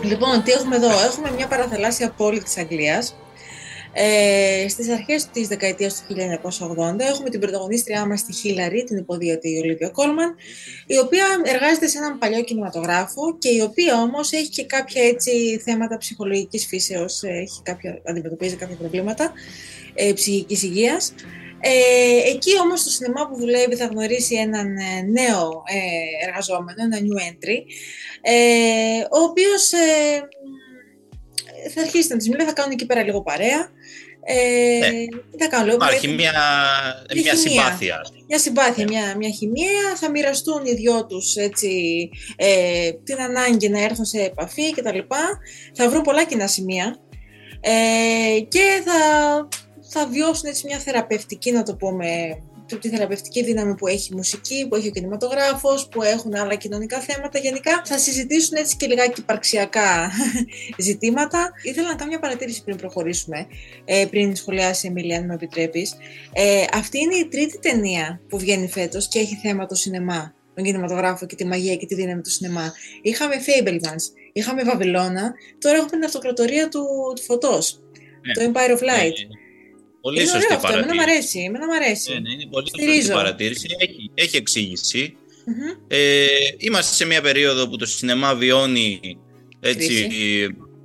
Λοιπόν, 0.04 0.42
τι 0.42 0.52
έχουμε 0.52 0.76
εδώ; 0.76 0.90
Έχουμε 0.90 1.30
μια 1.30 1.46
παραθαλάσσια 1.46 2.10
πόλη 2.10 2.42
της 2.42 2.56
Αγγλίας. 2.58 3.16
Ε, 3.96 4.68
στις 4.68 4.90
αρχές 4.90 5.26
της 5.32 5.48
δεκαετίας 5.48 6.04
του 6.08 6.14
1980 6.14 7.04
έχουμε 7.04 7.30
την 7.30 7.40
πρωταγωνίστριά 7.40 8.06
μας 8.06 8.24
τη 8.24 8.32
Χίλαρη, 8.32 8.84
την 8.84 8.96
υποδίωτη 8.96 9.58
Ολίβια 9.58 9.88
Κόλμαν, 9.88 10.34
η 10.86 10.98
οποία 10.98 11.24
εργάζεται 11.44 11.86
σε 11.86 11.98
έναν 11.98 12.18
παλιό 12.18 12.42
κινηματογράφο 12.42 13.36
και 13.38 13.48
η 13.48 13.60
οποία 13.60 14.00
όμως 14.00 14.32
έχει 14.32 14.48
και 14.48 14.64
κάποια 14.64 15.02
έτσι 15.02 15.60
θέματα 15.64 15.96
ψυχολογικής 15.98 16.66
φύσεως, 16.66 17.22
ε, 17.22 17.28
έχει 17.28 17.60
κάποια, 17.62 18.00
αντιμετωπίζει 18.06 18.56
κάποια 18.56 18.76
προβλήματα 18.76 19.32
ε, 19.94 20.12
ψυχικής 20.12 20.62
υγείας. 20.62 21.14
Ε, 21.66 22.30
εκεί 22.30 22.50
όμως 22.62 22.80
στο 22.80 22.90
σινεμά 22.90 23.28
που 23.28 23.36
δουλεύει 23.36 23.76
θα 23.76 23.86
γνωρίσει 23.86 24.34
έναν 24.34 24.76
ε, 24.76 25.00
νέο 25.20 25.62
ε, 25.66 26.26
εργαζόμενο, 26.26 26.82
ένα 26.82 26.98
new 26.98 27.20
entry, 27.30 27.58
ε, 28.22 28.34
ο 29.10 29.22
οποίος 29.22 29.72
ε, 29.72 30.28
θα 31.74 31.80
αρχίσει 31.80 32.08
να 32.10 32.16
της 32.16 32.28
μιλάει, 32.28 32.46
θα 32.46 32.52
κάνουν 32.52 32.72
εκεί 32.72 32.86
πέρα 32.86 33.02
λίγο 33.02 33.22
παρέα. 33.22 33.68
Ε, 34.26 34.78
Ναι. 34.78 34.88
τι 35.30 35.38
θα 35.38 35.48
κάνουν, 35.48 35.66
λίγο 35.66 35.76
Υπάρχει 35.84 36.08
παρέα, 36.08 36.16
μια, 36.16 36.32
Μια 37.12 37.22
μια 37.22 37.34
χημεία. 37.34 37.50
συμπάθεια. 37.62 38.00
μια 38.28 38.38
συμπάθεια, 38.38 38.84
Ναι. 38.84 38.90
μια, 38.90 39.16
μια 39.16 39.30
χημεία, 39.30 39.96
θα 39.96 40.10
μοιραστούν 40.10 40.64
οι 40.64 40.74
δυο 40.74 41.06
τους 41.06 41.36
έτσι, 41.36 41.70
ε, 42.36 42.90
την 43.04 43.20
ανάγκη 43.20 43.68
να 43.68 43.82
έρθουν 43.82 44.04
σε 44.04 44.18
επαφή 44.22 44.70
κτλ. 44.72 44.98
Θα 45.74 45.88
βρουν 45.88 46.02
πολλά 46.02 46.24
κοινά 46.24 46.46
σημεία 46.46 46.96
ε, 47.60 48.40
και 48.40 48.82
θα, 48.84 48.98
θα 49.94 50.06
βιώσουν 50.06 50.48
έτσι 50.48 50.66
μια 50.66 50.78
θεραπευτική, 50.78 51.50
να 51.52 51.62
το 51.62 51.76
πούμε, 51.76 52.06
τη 52.80 52.88
θεραπευτική 52.88 53.44
δύναμη 53.44 53.74
που 53.74 53.86
έχει 53.86 54.12
η 54.12 54.16
μουσική, 54.16 54.66
που 54.68 54.74
έχει 54.74 54.88
ο 54.88 54.90
κινηματογράφος, 54.90 55.88
που 55.88 56.02
έχουν 56.02 56.34
άλλα 56.34 56.54
κοινωνικά 56.54 57.00
θέματα. 57.00 57.38
Γενικά 57.38 57.82
θα 57.84 57.98
συζητήσουν 57.98 58.56
έτσι 58.56 58.76
και 58.76 58.86
λιγάκι 58.86 59.20
υπαρξιακά 59.20 60.10
ζητήματα. 60.86 61.52
Ήθελα 61.62 61.88
να 61.88 61.94
κάνω 61.94 62.10
μια 62.10 62.18
παρατήρηση 62.18 62.64
πριν 62.64 62.76
προχωρήσουμε, 62.76 63.46
ε, 63.84 64.06
πριν 64.10 64.36
σχολιάσει 64.36 64.86
η 64.86 64.90
Εμίλια, 64.90 65.18
αν 65.18 65.24
με 65.26 65.34
επιτρέπεις. 65.34 65.96
Ε, 66.32 66.64
αυτή 66.72 66.98
είναι 66.98 67.14
η 67.14 67.28
τρίτη 67.28 67.58
ταινία 67.58 68.20
που 68.28 68.38
βγαίνει 68.38 68.68
φέτος 68.68 69.08
και 69.08 69.18
έχει 69.18 69.34
θέμα 69.42 69.66
το 69.66 69.74
σινεμά, 69.74 70.34
τον 70.54 70.64
κινηματογράφο 70.64 71.26
και 71.26 71.34
τη 71.34 71.44
μαγεία 71.46 71.76
και 71.76 71.86
τη 71.86 71.94
δύναμη 71.94 72.20
του 72.20 72.30
σινεμά. 72.30 72.72
Είχαμε 73.02 73.34
Fablemans, 73.46 74.04
είχαμε 74.32 74.62
Βαβυλώνα, 74.64 75.32
τώρα 75.58 75.76
έχουμε 75.76 75.90
την 75.90 76.04
αυτοκρατορία 76.04 76.68
του, 76.68 76.84
του 77.16 77.22
φωτός, 77.22 77.80
Ναι. 78.26 78.32
το 78.32 78.52
Empire 78.52 78.70
of 78.78 78.82
Light. 78.82 79.18
Ε, 79.30 79.43
Πολύ 80.04 80.20
είναι 80.20 80.28
σωστή 80.30 80.44
ωραίο 80.44 80.56
αυτό, 80.56 80.72
εμένα 80.72 80.86
μου 80.86 80.96
παρατήρηση. 80.96 81.38
αρέσει, 81.38 81.38
εμένα 81.48 81.66
μου 81.66 81.74
αρέσει. 81.74 82.12
Ναι, 82.12 82.18
ναι, 82.18 82.32
είναι 82.32 82.46
πολύ 82.50 82.68
σωστή 82.68 82.82
Στηρίζω. 82.88 83.12
παρατήρηση. 83.12 83.66
Έχει, 83.78 84.10
έχει 84.14 84.36
εξήγηση. 84.36 85.16
Μμμ. 85.46 85.84
Ε, 85.88 86.26
είμαστε 86.58 86.94
σε 86.94 87.04
μια 87.04 87.20
περίοδο 87.20 87.68
που 87.68 87.76
το 87.76 87.86
σινεμά 87.86 88.34
βιώνει 88.34 89.00
έτσι, 89.60 90.08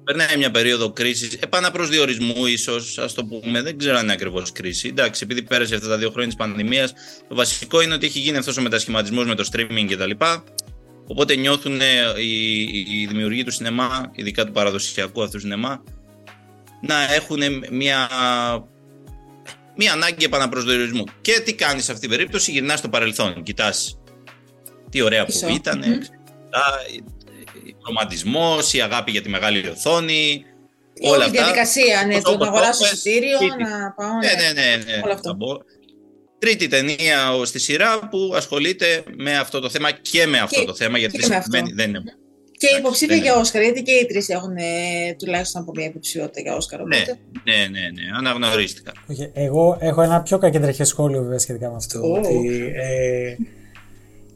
περνάει 0.04 0.38
μια 0.38 0.52
περίοδο 0.52 0.92
κρίσης, 0.92 1.34
επαναπροσδιορισμού 1.34 2.46
ίσως, 2.46 2.98
ας 2.98 3.14
το 3.14 3.26
πούμε. 3.26 3.62
Δεν 3.62 3.78
ξέρω 3.78 3.98
αν 3.98 4.04
είναι 4.04 4.14
ακριβώς 4.14 4.52
κρίση. 4.52 4.88
Εντάξει, 4.88 5.22
επειδή 5.24 5.42
πέρασε 5.44 5.76
αυτά 5.76 5.88
τα 5.88 5.98
δύο 5.98 6.10
χρόνια 6.10 6.28
της 6.28 6.38
πανδημίας, 6.38 6.94
το 7.28 7.36
βασικό 7.36 7.82
είναι 7.82 7.94
ότι 7.94 8.06
έχει 8.06 8.20
γίνει 8.20 8.38
αυτός 8.38 8.58
ο 8.58 8.62
μετασχηματισμός 8.62 9.26
με 9.26 9.36
το 9.36 9.50
streaming 9.52 9.86
κτλ. 9.90 10.12
Οπότε 11.08 11.36
νιώθουν 11.36 11.82
ε, 11.82 11.86
οι, 12.22 12.62
οι 12.62 13.06
δημιουργοί 13.10 13.44
του 13.44 13.52
σινεμά, 13.52 14.12
ειδικά 14.16 14.46
του 14.46 14.52
παραδοσιακού 14.52 15.24
αυτού 15.24 15.40
σινεμά, 15.40 15.84
να 16.82 17.14
έχουν 17.14 17.42
μια, 17.72 18.10
μια 19.82 19.92
ανάγκη 19.94 20.26
επαναπροσδιορισμού. 20.26 21.04
Και 21.22 21.40
τι 21.40 21.54
κάνεις 21.54 21.84
σε 21.84 21.92
αυτήν 21.92 22.10
την 22.10 22.18
περίπτωση, 22.18 22.52
γυρνάς 22.52 22.80
στο 22.80 22.90
παρελθόν. 22.90 23.44
Κοιτάς 23.44 24.00
τι 24.90 25.02
ωραία 25.02 25.26
Πίσω. 25.26 25.46
που 25.48 25.54
ήταν, 25.54 25.78
Μμμ. 25.78 25.94
ο 27.78 27.82
ρομαντισμός, 27.88 28.74
η 28.74 28.82
αγάπη 28.82 29.12
για 29.12 29.22
τη 29.22 29.30
μεγάλη 29.30 29.68
οθόνη. 29.70 30.44
Όλη 31.02 31.14
όλα 31.14 31.24
η 31.26 31.28
αυτά. 31.28 31.42
διαδικασία, 31.44 32.04
ναι, 32.06 32.16
Αυτό 32.16 32.32
το 32.32 32.38
που 32.38 32.44
να 32.44 32.50
αγοράσω 32.50 32.86
είπες, 32.86 32.92
εισιτήριο, 32.94 33.38
τρίτη. 33.38 33.56
να 33.64 33.92
πάω. 33.98 34.14
Ναι, 34.14 34.32
ναι, 34.44 34.62
ναι. 34.62 34.84
ναι. 34.84 35.02
Όλο 35.04 35.14
αυτό. 35.14 35.30
θα 35.30 35.36
πω. 35.38 35.58
Τρίτη 36.40 36.68
ταινία 36.68 37.34
ο- 37.36 37.46
στη 37.46 37.60
σειρά 37.60 38.00
που 38.10 38.32
ασχολείται 38.36 39.04
με 39.18 39.38
αυτό 39.38 39.60
το 39.60 39.70
θέμα 39.70 39.92
και 39.92 40.26
με 40.28 40.40
αυτό 40.40 40.60
Και- 40.60 40.66
το 40.66 40.74
θέμα, 40.76 40.98
γιατί 40.98 41.18
και 41.18 41.28
με 41.28 41.36
αυτό. 41.36 41.52
σημαίνει 41.52 41.74
δεν 41.74 41.90
είναι. 41.90 42.14
Και 42.60 42.66
Εντάξει, 42.66 42.82
υποψήφια 42.82 43.16
δεν 43.16 43.24
για 43.24 43.32
είναι. 43.32 43.42
Όσκαρ, 43.42 43.62
γιατί 43.62 43.82
και 43.82 43.92
οι 43.92 44.06
τρεις 44.06 44.30
έχουν 44.30 44.56
ε, 44.58 45.14
τουλάχιστον 45.18 45.62
από 45.62 45.72
μια 45.76 45.86
υποψηφιότητα 45.86 46.42
για 46.42 46.56
Όσκαρ. 46.56 46.80
Ναι, 46.84 46.96
Οπότε. 46.96 47.20
ναι, 47.44 47.54
ναι, 47.54 47.80
ναι, 47.80 48.18
αναγνωρίστηκαν. 48.18 48.94
Όχι, 49.08 49.30
εγώ 49.34 49.78
έχω 49.80 50.02
ένα 50.02 50.22
πιο 50.22 50.38
κακεντρεχές 50.38 50.88
σχόλιο 50.88 51.22
βέβαια 51.22 51.38
σχετικά 51.40 51.70
με 51.70 51.76
αυτό. 51.76 52.00
Ω. 52.00 52.12
Ότι, 52.12 52.72
ε, 52.76 53.36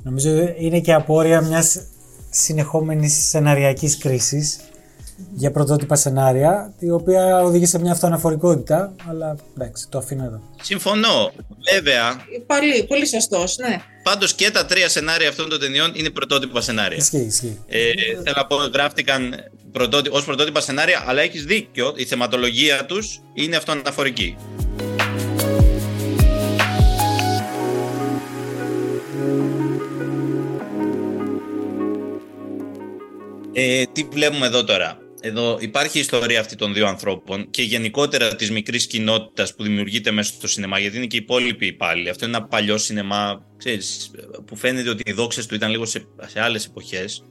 νομίζω 0.04 0.54
είναι 0.58 0.80
και 0.80 0.94
απόρρια 0.94 1.42
μιας 1.42 1.88
συνεχόμενης 2.30 3.30
σεναριακής 3.30 3.98
κρίσης 3.98 4.60
για 5.34 5.52
πρωτότυπα 5.52 5.96
σενάρια, 5.96 6.74
η 6.80 6.90
οποία 6.90 7.44
οδηγεί 7.44 7.66
σε 7.66 7.80
μια 7.80 7.92
αυτοαναφορικότητα. 7.92 8.96
Αλλά 9.10 9.36
εντάξει, 9.58 9.88
το 9.90 9.98
αφήνω 9.98 10.24
εδώ. 10.24 10.42
Συμφωνώ. 10.62 11.32
Βέβαια, 11.74 12.26
Πάλι, 12.46 12.84
πολύ 12.84 13.08
σωστός, 13.08 13.58
ναι. 13.58 13.82
πάντως 14.04 14.34
και 14.34 14.52
τα 14.52 14.66
τρία 14.66 14.90
σενάρια 14.90 15.30
αυτών 15.30 15.50
των 15.50 15.60
ταινιών 15.60 15.92
είναι 15.96 16.10
πρωτότυπα 16.10 16.62
σενάρια. 16.62 16.98
Ισχύει, 16.98 17.18
ισχύει. 17.18 17.60
Ε, 17.68 17.80
θέλω 18.24 18.36
να 18.36 18.46
πω, 18.46 18.56
γράφτηκαν 18.56 19.36
πρωτότι, 19.72 20.10
ως 20.12 20.26
πρωτότυπα 20.26 20.62
σενάρια, 20.62 21.04
αλλά 21.08 21.22
έχεις 21.22 21.46
δίκιο, 21.46 21.94
η 21.96 22.06
θεματολογία 22.06 22.86
τους 22.86 23.22
είναι 23.34 23.56
αυτοαναφορική. 23.56 24.36
Ε, 33.56 33.84
τι 33.92 34.04
βλέπουμε 34.12 34.46
εδώ 34.46 34.64
τώρα; 34.64 34.98
Εδώ 35.26 35.58
υπάρχει 35.60 35.98
η 35.98 36.02
ιστορία 36.02 36.40
αυτή 36.40 36.56
των 36.56 36.74
δύο 36.74 36.88
ανθρώπων 36.88 37.50
και 37.50 37.62
γενικότερα 37.62 38.36
της 38.36 38.52
μικρής 38.52 38.88
κοινότητας 38.88 39.56
που 39.56 39.64
δημιουργείται 39.64 40.12
μέσα 40.12 40.34
στο 40.34 40.48
σινεμά, 40.48 40.80
γιατί 40.80 40.98
είναι 40.98 41.06
και 41.06 41.16
οι 41.16 41.20
υπόλοιποι 41.24 41.66
υπάλληλοι. 41.66 42.10
Αυτό 42.10 42.26
είναι 42.26 42.38
ένα 42.38 42.46
παλιό 42.46 42.78
σινεμά, 42.78 43.46
ξέρεις, 43.58 44.12
που 44.46 44.56
φαίνεται 44.56 44.90
ότι 44.90 45.04
οι 45.06 45.12
δόξες 45.12 45.46
του 45.46 45.56
ήταν 45.56 45.70
λίγο 45.70 45.86
σε, 45.86 46.08
σε 46.26 46.42
άλλες 46.42 46.66
εποχές. 46.66 47.24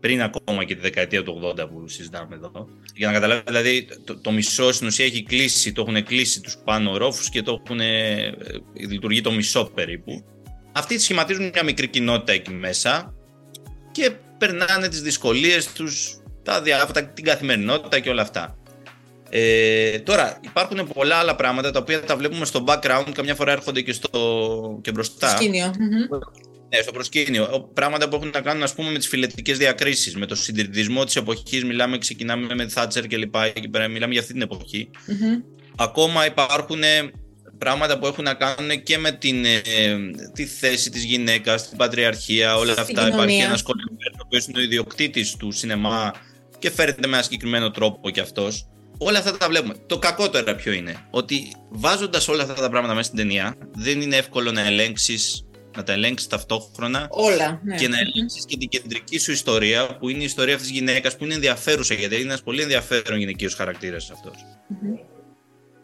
πριν 0.00 0.22
ακόμα 0.22 0.64
και 0.64 0.74
τη 0.74 0.80
δεκαετία 0.80 1.22
του 1.22 1.54
80 1.58 1.68
που 1.70 1.88
συζητάμε 1.88 2.34
εδώ. 2.34 2.68
Για 2.94 3.06
να 3.06 3.12
καταλάβεις, 3.12 3.44
δηλαδή, 3.46 3.88
το, 4.04 4.18
το 4.18 4.30
μισό 4.30 4.72
στην 4.72 4.86
ουσία 4.86 5.04
έχει 5.04 5.22
κλείσει, 5.22 5.72
το 5.72 5.84
έχουν 5.88 6.04
κλείσει 6.04 6.40
τους 6.40 6.56
πάνω 6.64 6.90
ορόφους 6.90 7.28
και 7.28 7.42
το 7.42 7.62
έχουν, 7.64 7.80
ε, 7.80 8.32
λειτουργεί 8.72 9.20
το 9.20 9.32
μισό 9.32 9.64
περίπου. 9.74 10.24
Αυτοί 10.72 10.98
σχηματίζουν 10.98 11.50
μια 11.52 11.64
μικρή 11.64 11.88
κοινότητα 11.88 12.32
εκεί 12.32 12.52
μέσα 12.52 13.14
και 13.92 14.10
περνάνε 14.38 14.88
τις 14.88 15.02
δυσκολίες 15.02 15.72
τους, 15.72 16.20
τα 16.42 16.62
διάφορα, 16.62 17.04
την 17.04 17.24
καθημερινότητα 17.24 18.00
και 18.00 18.10
όλα 18.10 18.22
αυτά. 18.22 18.56
Ε, 19.30 19.98
τώρα, 19.98 20.40
υπάρχουν 20.44 20.88
πολλά 20.94 21.16
άλλα 21.16 21.36
πράγματα 21.36 21.70
τα 21.70 21.78
οποία 21.78 22.04
τα 22.04 22.16
βλέπουμε 22.16 22.44
στο 22.44 22.64
background, 22.66 23.06
καμιά 23.12 23.34
φορά 23.34 23.52
έρχονται 23.52 23.80
και, 23.80 23.92
στο, 23.92 24.80
και 24.82 24.90
μπροστά. 24.92 25.28
Σκήνιο. 25.28 25.74
Μμμ. 25.78 26.18
Ναι, 26.68 26.82
στο 26.82 26.92
προσκήνιο. 26.92 27.70
Πράγματα 27.74 28.08
που 28.08 28.16
έχουν 28.16 28.30
να 28.34 28.40
κάνουν 28.40 28.62
ας 28.62 28.74
πούμε, 28.74 28.90
με 28.90 28.98
τις 28.98 29.08
φιλετικές 29.08 29.58
διακρίσεις, 29.58 30.16
με 30.16 30.26
το 30.26 30.34
συντηρητισμό 30.34 31.04
της 31.04 31.16
εποχής. 31.16 31.64
Μιλάμε, 31.64 31.98
ξεκινάμε 31.98 32.54
με 32.54 32.68
Θάτσερ 32.68 33.06
και 33.06 33.16
λοιπά. 33.16 33.44
Εκεί 33.44 33.68
πέρα, 33.68 33.88
μιλάμε 33.88 34.12
για 34.12 34.20
αυτή 34.20 34.32
την 34.32 34.42
εποχή. 34.42 34.90
Μμμ. 35.06 35.40
Ακόμα 35.76 36.26
υπάρχουν 36.26 36.82
ε, 36.82 37.10
πράγματα 37.58 37.98
που 37.98 38.06
έχουν 38.06 38.24
να 38.24 38.34
κάνουν 38.34 38.82
και 38.82 38.98
με 38.98 39.12
την, 39.12 39.44
ε, 39.44 39.60
τη 40.34 40.46
θέση 40.46 40.90
της 40.90 41.04
γυναίκας, 41.04 41.68
την 41.68 41.78
πατριαρχία, 41.78 42.56
όλα 42.56 42.72
Στην 42.72 42.82
αυτά. 42.82 42.92
Υπάρχει 42.92 43.10
κοινωνία. 43.10 43.44
ένας 43.44 43.62
Κολεμπέρ, 43.62 44.12
ο 44.12 44.22
οποίος 44.24 44.46
είναι 44.46 44.58
ο 44.58 44.62
ιδιοκτήτης 44.62 45.36
του 45.36 45.52
σινεμά 45.52 46.12
και 46.60 46.70
φέρεται 46.70 47.08
με 47.08 47.14
ένα 47.14 47.22
συγκεκριμένο 47.22 47.70
τρόπο 47.70 48.10
κι 48.10 48.20
αυτός. 48.20 48.66
Όλα 48.98 49.18
αυτά 49.18 49.36
τα 49.36 49.48
βλέπουμε. 49.48 49.74
Το 49.86 49.98
κακό 49.98 50.30
τώρα 50.30 50.54
ποιο 50.54 50.72
είναι, 50.72 50.96
ότι 51.10 51.52
βάζοντας 51.70 52.28
όλα 52.28 52.42
αυτά 52.42 52.54
τα 52.54 52.68
πράγματα 52.70 52.94
μέσα 52.94 53.06
στην 53.06 53.18
ταινία, 53.18 53.54
δεν 53.72 54.00
είναι 54.00 54.16
εύκολο 54.16 54.52
να 54.52 54.66
ελέγξεις 54.66 55.44
να 55.76 55.82
τα 55.82 55.92
ελέγξεις 55.92 56.28
ταυτόχρονα 56.28 57.06
Όλα. 57.10 57.60
Ναι. 57.64 57.76
και 57.76 57.88
να 57.88 57.98
ελέγξεις 57.98 58.44
και 58.46 58.56
την 58.56 58.68
κεντρική 58.68 59.18
σου 59.18 59.32
ιστορία, 59.32 59.96
που 59.96 60.08
είναι 60.08 60.20
η 60.22 60.24
ιστορία 60.24 60.54
αυτής 60.54 60.68
της 60.70 60.78
γυναίκας, 60.78 61.16
που 61.16 61.24
είναι 61.24 61.34
ενδιαφέρουσα 61.34 61.94
γιατί 61.94 62.14
είναι 62.14 62.24
ένας 62.24 62.42
πολύ 62.42 62.62
ενδιαφέρον 62.62 63.18
γυναικείος 63.18 63.54
χαρακτήρας 63.54 64.10
αυτός. 64.10 64.34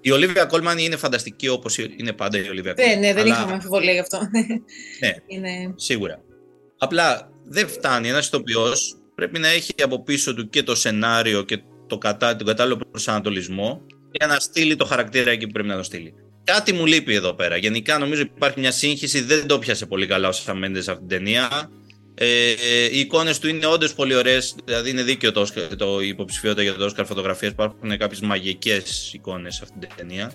Η 0.01 0.11
Ολίβια 0.11 0.45
Κόλμαν 0.45 0.79
είναι 0.79 0.97
φανταστική 0.97 1.49
όπως 1.49 1.79
είναι 1.79 2.13
πάντα 2.13 2.39
η 2.39 2.49
Ολίβια 2.49 2.75
Ναι, 2.77 2.83
Κόλμαν. 2.85 3.01
ναι, 3.01 3.13
δεν 3.15 3.23
αλλά- 3.25 3.35
είχαμε 3.35 3.53
αμφιβολία 3.53 3.93
γι' 3.93 3.99
αυτό. 3.99 4.19
Ναι, 5.01 5.15
Είναι... 5.37 5.73
σίγουρα. 5.77 6.21
Απλά 6.79 7.31
δεν 7.45 7.69
φτάνει. 7.69 8.09
Ένας 8.09 8.27
ηθοποιός 8.27 8.97
πρέπει 9.17 9.39
να 9.39 9.49
έχει 9.49 9.75
από 9.83 10.03
πίσω 10.03 10.35
του 10.35 10.49
και 10.49 10.63
το 10.63 10.75
σενάριο 10.75 11.43
και 11.43 11.59
το 11.87 11.99
κατά, 11.99 12.37
τον 12.37 12.47
κατάλληλο 12.47 12.81
προσανατολισμό 12.91 13.83
για 14.11 14.27
να 14.27 14.39
στείλει 14.39 14.77
το 14.77 14.85
χαρακτήρα 14.85 15.31
εκεί 15.31 15.47
που 15.47 15.53
πρέπει 15.53 15.69
να 15.69 15.77
το 15.77 15.83
στείλει. 15.83 16.15
Κάτι 16.45 16.73
μου 16.73 16.87
λείπει 16.87 17.15
εδώ 17.15 17.35
πέρα. 17.35 17.57
Γενικά 17.57 17.99
νομίζω 17.99 18.21
υπάρχει 18.21 18.61
μια 18.61 18.71
σύγχυση, 18.71 19.21
δεν 19.21 19.47
το 19.47 19.59
πιάσε 19.59 19.87
πολύ 19.87 20.07
καλά 20.07 20.29
ο 20.29 20.33
Σαμέντε 20.33 20.83
σε 20.83 20.91
αυτήν 20.91 21.09
την 21.09 21.19
ταινία. 21.19 21.71
Ε, 22.15 22.51
ε, 22.51 22.85
οι 22.93 22.99
εικόνες 22.99 23.39
του 23.39 23.49
είναι 23.49 23.67
όντως 23.67 23.95
πολύ 23.95 24.15
ωραίες. 24.15 24.55
Δηλαδή 24.65 24.91
είναι 24.91 25.03
δίκαιο 25.03 25.33
το, 25.33 25.41
Oscar- 25.41 25.77
το 25.77 26.01
η 26.01 26.09
υποψηφιότητα 26.09 26.63
για 26.63 26.75
το 26.75 26.85
Όσκαρ 26.85 27.07
φωτογραφία. 27.07 27.49
Υπάρχουν 27.49 27.97
κάποιες 27.99 28.21
μαγικές 28.21 29.13
εικόνες 29.13 29.55
σε 29.55 29.61
αυτήν 29.63 29.81
την 29.81 29.89
ταινία. 29.97 30.33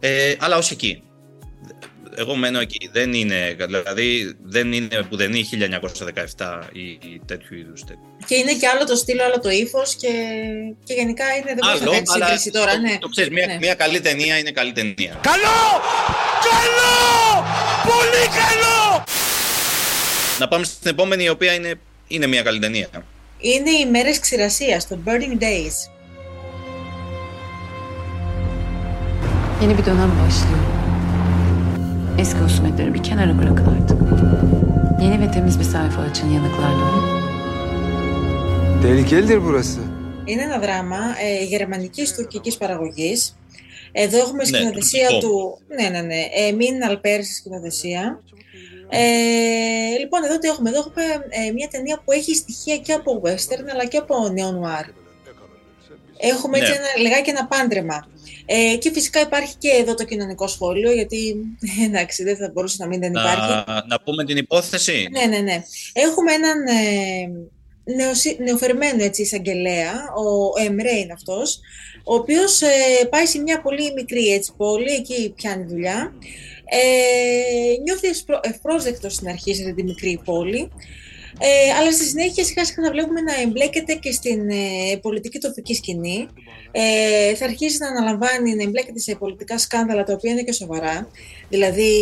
Ε, 0.00 0.34
αλλά 0.38 0.56
ως 0.56 0.70
εκεί. 0.70 1.02
Εγώ 2.20 2.34
μένω 2.36 2.60
εκεί. 2.60 2.88
Δεν 2.92 3.12
είναι, 3.12 3.56
δηλαδή, 3.58 4.36
δεν 4.44 4.72
είναι 4.72 5.02
που 5.08 5.16
δεν 5.16 5.32
είναι 5.34 5.46
1917 6.36 6.58
ή, 6.72 6.80
ή 6.82 7.20
τέτοιου 7.26 7.56
είδους. 7.56 7.82
Και 8.26 8.34
είναι 8.34 8.52
και 8.54 8.66
άλλο 8.68 8.84
το 8.84 8.94
στυλ, 8.96 9.20
άλλο 9.20 9.40
το 9.40 9.50
ύφος 9.50 9.94
και, 9.94 10.08
και 10.84 10.94
γενικά 10.94 11.24
είναι, 11.36 11.44
δεν 11.46 11.56
μπορείς 11.62 11.80
να 11.80 11.86
Άλλο, 11.86 11.90
κάνει 11.92 12.02
αλλά 12.14 12.24
σύγκριση 12.26 12.50
τώρα. 12.50 12.72
το, 12.72 12.80
ναι. 12.80 12.98
το 12.98 13.08
ξέρεις, 13.08 13.30
μια, 13.30 13.46
Ναι. 13.46 13.56
μια 13.60 13.74
καλή 13.74 14.00
ταινία 14.00 14.38
είναι 14.38 14.50
καλή 14.50 14.72
ταινία. 14.72 15.18
Καλό! 15.20 15.60
Καλό! 16.50 16.94
Πολύ 17.82 18.24
καλό! 18.42 19.04
Να 20.38 20.48
πάμε 20.48 20.64
στην 20.64 20.90
επόμενη, 20.90 21.24
η 21.24 21.28
οποία 21.28 21.52
είναι, 21.54 21.74
είναι 22.08 22.26
μια 22.26 22.42
καλή 22.42 22.58
ταινία. 22.58 22.88
Είναι 23.38 23.70
οι 23.70 23.86
μέρες 23.90 24.18
ξηρασίας, 24.18 24.88
το 24.88 24.98
Burning 25.04 25.42
Days. 25.42 25.76
Yeni 29.62 29.78
bir 29.78 29.84
dönem 29.86 30.10
başlıyor. 30.20 30.77
Eski 32.18 32.38
husumetleri 32.38 32.94
bir 32.94 33.02
kenara 33.02 33.38
bırakın 33.38 33.66
artık. 33.82 33.98
Yeni 35.02 35.20
ve 35.20 35.30
temiz 35.30 35.58
bir 35.58 35.64
sayfa 35.64 36.00
açın 36.02 36.28
yanıklarla. 36.30 36.88
Tehlikelidir 38.82 39.44
burası. 39.44 39.80
Είναι 40.26 40.42
ένα 40.42 40.58
δράμα 40.58 41.00
ε, 41.20 41.44
γερμανικής 41.44 42.14
τουρκικής 42.14 42.56
παραγωγής. 42.56 43.36
Εδώ 43.92 44.18
έχουμε 44.18 44.42
Ναι, 44.42 44.44
σκηνοθεσία 44.56 45.08
τουρκικό. 45.08 45.28
του. 45.32 45.58
Ναι, 45.80 45.88
ναι, 45.88 46.00
ναι. 46.00 46.20
Ε, 46.34 46.52
Μην 46.52 46.82
Αλπέρ 46.84 47.22
στη 47.24 47.34
σκηνοθεσία. 47.34 48.22
Ε, 48.88 49.00
λοιπόν, 49.98 50.24
εδώ 50.24 50.38
τι 50.38 50.48
έχουμε. 50.48 50.68
Εδώ 50.70 50.78
έχουμε 50.78 51.02
ε, 51.28 51.50
μια 51.52 51.68
ταινία 51.70 52.00
που 52.04 52.12
έχει 52.12 52.34
στοιχεία 52.34 52.76
και 52.76 52.92
από 52.92 53.20
western 53.24 53.66
αλλά 53.72 53.84
και 53.86 53.96
από 53.96 54.14
neo-noir. 54.36 54.86
Έχουμε 56.20 56.58
έτσι 56.58 56.70
Ναι. 56.70 56.76
ένα, 56.76 56.86
λιγάκι 57.02 57.30
ένα 57.30 57.46
πάντρεμα. 57.46 58.08
Ε, 58.46 58.76
και 58.76 58.90
φυσικά 58.92 59.20
υπάρχει 59.20 59.54
και 59.58 59.68
εδώ 59.68 59.94
το 59.94 60.04
κοινωνικό 60.04 60.46
σχόλιο, 60.46 60.92
γιατί 60.92 61.34
εντάξει, 61.86 62.22
δεν 62.22 62.36
θα 62.36 62.50
μπορούσε 62.54 62.76
να 62.80 62.86
μην 62.86 63.00
δεν 63.00 63.10
υπάρχει. 63.10 63.52
Να, 63.66 63.84
να 63.88 64.00
πούμε 64.00 64.24
την 64.24 64.36
υπόθεση; 64.36 65.08
Ναι, 65.10 65.24
ναι, 65.26 65.38
ναι. 65.38 65.62
Έχουμε 65.92 66.32
έναν 66.32 66.66
ε, 66.66 67.94
νεοσυ- 67.96 68.40
νεοφερμένο 68.40 69.04
έτσι, 69.04 69.22
εισαγγελέα, 69.22 69.92
ο 70.14 70.62
Εμρέ 70.64 70.90
είναι 70.96 71.12
αυτός, 71.12 71.60
ο 72.04 72.14
οποίος 72.14 72.62
ε, 72.62 72.68
πάει 73.10 73.26
σε 73.26 73.38
μια 73.38 73.60
πολύ 73.60 73.92
μικρή 73.92 74.32
έτσι, 74.32 74.52
πόλη, 74.56 74.92
εκεί 74.92 75.32
πιάνει 75.36 75.64
δουλειά. 75.64 76.12
Ε, 76.70 77.80
νιώθει 77.82 78.08
ευπρό- 78.08 78.40
ευπρόσδεκτος 78.46 79.14
στην 79.14 79.28
αρχή 79.28 79.54
σε 79.54 79.62
αυτή 79.62 79.74
τη 79.74 79.82
μικρή 79.82 80.20
πόλη, 80.24 80.70
ε, 81.38 81.72
αλλά 81.80 81.92
στη 81.92 82.04
συνέχεια 82.04 82.44
σιγά 82.44 82.64
σιγά 82.64 82.84
θα 82.84 82.90
βλέπουμε 82.92 83.20
να 83.20 83.40
εμπλέκεται 83.40 83.94
και 83.94 84.12
στην 84.12 84.50
ε, 84.50 84.96
πολιτική 85.02 85.38
τοπική 85.38 85.74
σκηνή. 85.74 86.28
Ε, 86.70 87.34
θα 87.34 87.44
αρχίσει 87.44 87.78
να 87.78 87.88
αναλαμβάνει, 87.88 88.54
να 88.54 88.62
εμπλέκεται 88.62 88.98
σε 88.98 89.14
πολιτικά 89.14 89.58
σκάνδαλα 89.58 90.04
τα 90.04 90.12
οποία 90.12 90.32
είναι 90.32 90.42
και 90.42 90.52
σοβαρά. 90.52 91.08
Δηλαδή 91.48 91.92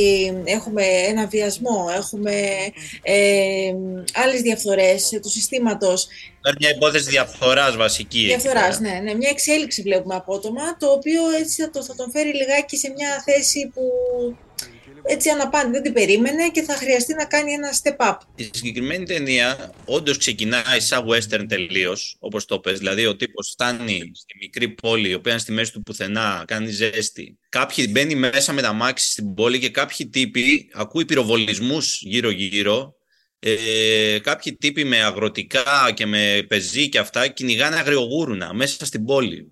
έχουμε 0.45 0.83
ένα 0.85 1.27
βιασμό, 1.27 1.87
έχουμε 1.97 2.33
ε, 3.03 3.75
άλλες 4.15 4.41
διαφθορές 4.41 5.13
ε, 5.13 5.19
του 5.21 5.31
συστήματος. 5.31 6.09
Υπάρχει 6.39 6.59
μια 6.61 6.71
υπόθεση 6.71 7.11
διαφθοράς 7.11 7.77
βασική. 7.77 8.19
εκεί 8.19 8.27
Διαφθοράς, 8.27 8.79
πέρα. 8.79 8.93
ναι, 8.93 9.01
ναι. 9.01 9.15
Μια 9.15 9.29
εξέλιξη 9.31 9.83
βλέπουμε 9.83 10.15
απότομα, 10.15 10.77
το 10.77 10.87
οποίο 10.87 11.21
έτσι 11.41 11.63
θα, 11.63 11.71
το, 11.71 11.85
θα 11.85 11.95
τον 11.95 12.11
φέρει 12.11 12.35
λιγάκι 12.35 12.77
σε 12.77 12.93
μια 12.97 13.23
θέση 13.25 13.71
που 13.75 13.83
έτσι 15.09 15.31
αναπάντη 15.31 15.71
δεν 15.71 15.83
την 15.83 15.93
περίμενε 15.93 16.49
και 16.49 16.63
θα 16.63 16.75
χρειαστεί 16.75 17.15
να 17.15 17.25
κάνει 17.25 17.53
ένα 17.53 17.69
step 17.83 17.97
up. 17.97 18.17
Η 18.35 18.51
συγκεκριμένη 18.53 19.05
ταινία 19.05 19.75
όντως 19.85 20.19
ξεκινάει 20.19 20.81
σαν 20.81 21.07
western 21.09 21.45
τελείως, 21.49 22.17
όπως 22.19 22.45
το 22.45 22.59
πες. 22.59 22.79
Δηλαδή, 22.79 23.07
ο 23.07 23.17
τύπος 23.17 23.49
φτάνει 23.51 24.11
στη 24.15 24.37
μικρή 24.41 24.69
πόλη, 24.69 25.09
η 25.09 25.15
οποία 25.15 25.33
είναι 25.33 25.41
στη 25.41 25.53
μέση 25.53 25.73
του 25.73 25.83
πουθενά, 25.83 26.45
κάνει 26.47 26.69
ζέστη. 26.69 27.39
Κάποιοι 27.49 27.87
μπαίνει 27.91 28.15
μέσα 28.15 28.53
με 28.53 28.63
τα 28.63 28.73
μάξι 28.73 29.11
στην 29.11 29.35
πόλη 29.35 29.59
και 29.59 29.71
κάποιοι 29.71 30.09
τύποι 30.09 30.71
ακούει 30.73 31.05
πυροβολισμούς 31.05 32.03
γύρω-γύρω. 32.03 32.95
Ε, 33.39 34.19
κάποιοι 34.23 34.57
τύποι 34.57 34.85
με 34.85 35.03
αγροτικά 35.03 35.93
και 35.95 36.07
με 36.07 36.45
πεζί 36.49 36.89
και 36.89 36.99
αυτά 36.99 37.29
κυνηγάνε 37.29 37.77
αγριογούρουνα 37.77 38.55
μέσα 38.55 38.87
στην 38.87 39.05
πόλη. 39.05 39.49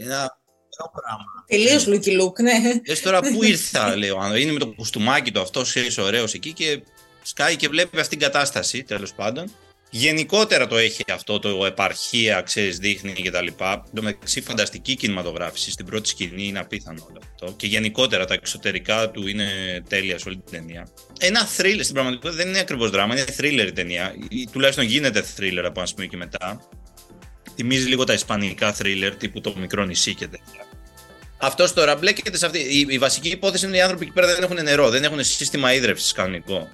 Ένα 0.00 0.16
ωραίο 0.16 0.43
πράγμα. 0.92 1.24
Τελείως 1.46 1.86
Λούκι 1.86 2.10
Λουκ, 2.10 2.40
ναι. 2.40 2.52
Λες 2.88 3.00
τώρα 3.00 3.20
πού 3.20 3.44
ήρθα, 3.52 3.96
λέω. 3.96 4.18
αν 4.18 4.36
Είναι 4.36 4.52
με 4.52 4.58
το 4.58 4.66
κουστούμάκι 4.66 5.32
του 5.32 5.40
αυτό, 5.40 5.62
ξέρεις, 5.62 5.98
ωραίος 5.98 6.34
εκεί 6.34 6.52
και 6.52 6.82
σκάει 7.22 7.56
και 7.56 7.68
βλέπει 7.68 8.00
αυτήν 8.00 8.18
την 8.18 8.28
κατάσταση, 8.28 8.82
τέλος 8.82 9.12
πάντων. 9.14 9.50
Γενικότερα 9.96 10.66
το 10.66 10.76
έχει 10.76 11.04
αυτό 11.12 11.38
το 11.38 11.66
επαρχία, 11.66 12.40
ξέρεις, 12.40 12.78
δείχνει 12.78 13.12
και 13.12 13.30
τα 13.30 13.42
λοιπά. 13.42 13.72
Εν 13.72 13.94
τω 13.94 14.02
μεταξύ, 14.02 14.40
φανταστική 14.40 14.94
κινηματογράφηση. 14.96 15.70
Στην 15.70 15.86
πρώτη 15.86 16.08
σκηνή 16.08 16.46
είναι 16.46 16.58
απίθανο 16.58 17.06
όλο 17.10 17.18
αυτό. 17.22 17.54
Και 17.56 17.66
γενικότερα 17.66 18.24
τα 18.24 18.34
εξωτερικά 18.34 19.10
του 19.10 19.28
είναι 19.28 19.46
τέλεια 19.88 20.18
σε 20.18 20.28
όλη 20.28 20.36
την 20.36 20.52
ταινία. 20.52 20.88
Ένα 21.20 21.48
thriller, 21.56 21.80
στην 21.80 21.94
πραγματικότητα 21.94 22.42
δεν 22.42 22.48
είναι 22.48 22.58
ακριβώς 22.58 22.90
δράμα, 22.90 23.14
είναι 23.14 23.24
thriller 23.38 23.66
η 23.66 23.72
ταινία. 23.72 24.14
Ή 24.28 24.48
τουλάχιστον 24.52 24.84
γίνεται 24.84 25.24
thriller 25.36 25.62
από 25.64 25.80
ένα 25.80 25.86
σημείο 25.86 26.06
και 26.06 26.16
μετά. 26.16 26.68
Θυμίζει 27.56 27.88
λίγο 27.88 28.04
τα 28.04 28.12
ισπανικά 28.12 28.76
thriller 28.78 29.12
τύπου 29.18 29.40
το 29.40 29.54
μικρό 29.58 29.84
νησί 29.84 30.14
και 30.14 30.26
τέτοια. 30.26 30.66
Αυτός 31.38 31.72
τώρα 31.72 31.96
μπλέκεται 31.96 32.36
σε 32.36 32.46
αυτή. 32.46 32.58
Η, 32.58 32.86
η 32.88 32.98
βασική 32.98 33.28
υπόθεση 33.28 33.66
είναι 33.66 33.76
οι 33.76 33.80
άνθρωποι 33.80 34.04
εκεί 34.04 34.12
πέρα 34.12 34.26
δεν 34.34 34.42
έχουν 34.42 34.62
νερό, 34.62 34.90
δεν 34.90 35.04
έχουν 35.04 35.24
σύστημα 35.24 35.72
ίδρυυσης 35.72 36.12
κανονικό. 36.12 36.68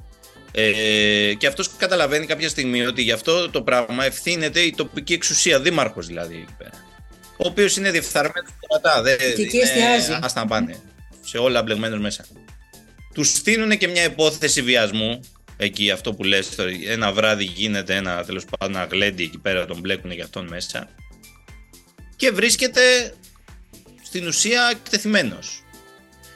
Ε, 0.52 1.34
και 1.38 1.46
αυτός 1.46 1.70
καταλαβαίνει 1.76 2.26
κάποια 2.26 2.48
στιγμή 2.48 2.86
ότι 2.86 3.02
γι' 3.02 3.12
αυτό 3.12 3.50
το 3.50 3.62
πράγμα 3.62 4.04
ευθύνεται 4.04 4.60
η 4.60 4.74
τοπική 4.76 5.12
εξουσία, 5.12 5.60
δήμαρχος 5.60 6.06
δηλαδή 6.06 6.34
εκεί 6.34 6.54
πέρα. 6.58 6.70
Ο 7.36 7.46
οποίος 7.48 7.76
είναι 7.76 7.90
διεφθαρμένος 7.90 8.50
και 8.60 8.66
κρατά. 8.68 9.02
Δεν, 9.02 9.16
Και 9.18 9.24
εκεί 9.24 9.56
είναι- 9.56 9.62
εστιάζει. 9.62 10.18
Ας 10.22 10.32
τα 10.32 10.46
πάνε. 10.46 10.76
Σε 11.24 11.38
όλα 11.38 11.62
μπλεγμένο 11.62 11.98
μέσα. 11.98 12.24
Τους 13.14 13.28
στείλουν 13.28 13.78
και 13.78 13.88
μια 13.88 14.04
υπόθεση 14.04 14.62
βιασμού. 14.62 15.20
Εκεί 15.62 15.90
αυτό 15.90 16.14
που 16.14 16.24
λες, 16.24 16.54
τώρα, 16.54 16.70
ένα 16.86 17.12
βράδυ 17.12 17.44
γίνεται 17.44 17.96
ένα 17.96 18.24
τέλος 18.24 18.44
πάντων 18.44 18.76
ένα 18.76 18.84
γλέντι 18.90 19.22
εκεί 19.22 19.38
πέρα, 19.38 19.66
τον 19.66 19.80
μπλέκουν 19.80 20.10
για 20.10 20.24
αυτόν 20.24 20.46
μέσα. 20.46 20.88
Και 22.16 22.30
βρίσκεται 22.30 23.14
στην 24.02 24.26
ουσία 24.26 24.68
εκτεθειμένος. 24.70 25.62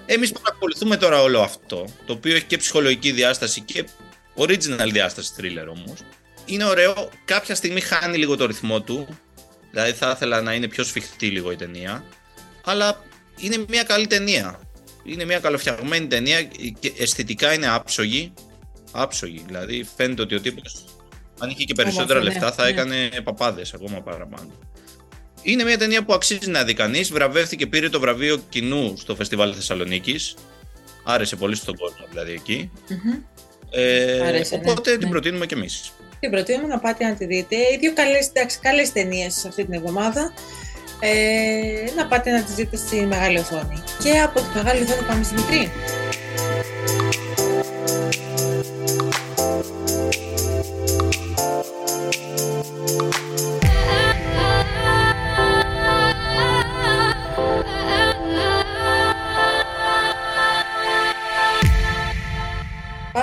Εμείς 0.06 0.32
παρακολουθούμε 0.32 0.96
τώρα 0.96 1.22
όλο 1.22 1.40
αυτό, 1.40 1.84
το 2.06 2.12
οποίο 2.12 2.34
έχει 2.34 2.44
και 2.44 2.56
ψυχολογική 2.56 3.12
διάσταση 3.12 3.60
και 3.60 3.84
original 4.36 4.88
διάσταση 4.92 5.32
thriller 5.38 5.66
όμως. 5.68 5.98
είναι 6.44 6.64
ωραίο. 6.64 7.10
Κάποια 7.24 7.54
στιγμή 7.54 7.80
χάνει 7.80 8.16
λίγο 8.16 8.36
το 8.36 8.46
ρυθμό 8.46 8.82
του. 8.82 9.18
Δηλαδή 9.70 9.92
θα 9.92 10.10
ήθελα 10.10 10.40
να 10.40 10.54
είναι 10.54 10.68
πιο 10.68 10.84
σφιχτή 10.84 11.26
λίγο 11.26 11.50
η 11.50 11.56
ταινία. 11.56 12.04
Αλλά 12.64 13.04
είναι 13.36 13.64
μια 13.68 13.82
καλή 13.82 14.06
ταινία. 14.06 14.60
Είναι 15.04 15.24
μια 15.24 15.38
καλοφτιαγμένη 15.38 16.06
ταινία 16.06 16.42
και 16.80 16.92
αισθητικά 16.98 17.52
είναι 17.52 17.68
άψογη. 17.68 18.32
Άψογη. 18.94 19.42
Δηλαδή 19.46 19.86
φαίνεται 19.96 20.22
ότι 20.22 20.34
ο 20.34 20.40
τύπος 20.40 20.84
αν 21.38 21.50
είχε 21.50 21.64
και 21.64 21.74
περισσότερα 21.74 22.18
Όμορφη, 22.18 22.38
ναι, 22.38 22.44
λεφτά 22.44 22.52
θα 22.52 22.62
ναι. 22.62 22.68
έκανε 22.68 23.10
παπάδες 23.24 23.74
ακόμα 23.74 24.00
παραπάνω. 24.00 24.50
Είναι 25.42 25.64
μια 25.64 25.78
ταινία 25.78 26.04
που 26.04 26.14
αξίζει 26.14 26.50
να 26.50 26.64
δει 26.64 26.74
κανείς. 26.74 27.12
Βραβεύτηκε, 27.12 27.66
πήρε 27.66 27.88
το 27.88 28.00
βραβείο 28.00 28.42
κοινού 28.48 28.94
στο 28.96 29.14
Φεστιβάλ 29.14 29.52
Θεσσαλονίκης. 29.56 30.34
Άρεσε 31.04 31.36
πολύ 31.36 31.56
στον 31.56 31.76
κόσμο 31.76 32.06
δηλαδή 32.10 32.32
εκεί. 32.32 32.70
Μμμ. 32.88 33.18
Ε, 33.70 34.26
Άρεσε, 34.26 34.56
ναι, 34.56 34.70
οπότε 34.70 34.90
την 34.90 35.00
ναι. 35.00 35.08
προτείνουμε 35.08 35.46
κι 35.46 35.54
εμείς. 35.54 35.92
Την 36.20 36.30
προτείνουμε 36.30 36.66
να 36.66 36.78
πάτε 36.78 37.04
να 37.04 37.14
τη 37.14 37.26
δείτε. 37.26 37.56
Οι 37.56 37.78
δύο 37.80 37.92
καλές, 37.92 38.28
εντάξει, 38.28 38.58
καλές 38.58 38.92
ταινίες 38.92 39.44
αυτή 39.44 39.64
την 39.64 39.74
εβδομάδα. 39.74 40.32
Ε, 41.00 41.90
να 41.96 42.06
πάτε 42.06 42.30
να 42.30 42.42
τις 42.42 42.54
δείτε 42.54 42.76
στη 42.76 42.96
μεγάλη 42.96 43.38
οθόνη. 43.38 43.82
Και 44.02 44.20
από 44.20 44.40
τη 44.40 44.46
μεγάλη 44.54 44.82
οθόνη 44.82 45.06
πάμε 45.06 45.22
στη 45.22 45.34
μικρή. 45.34 45.70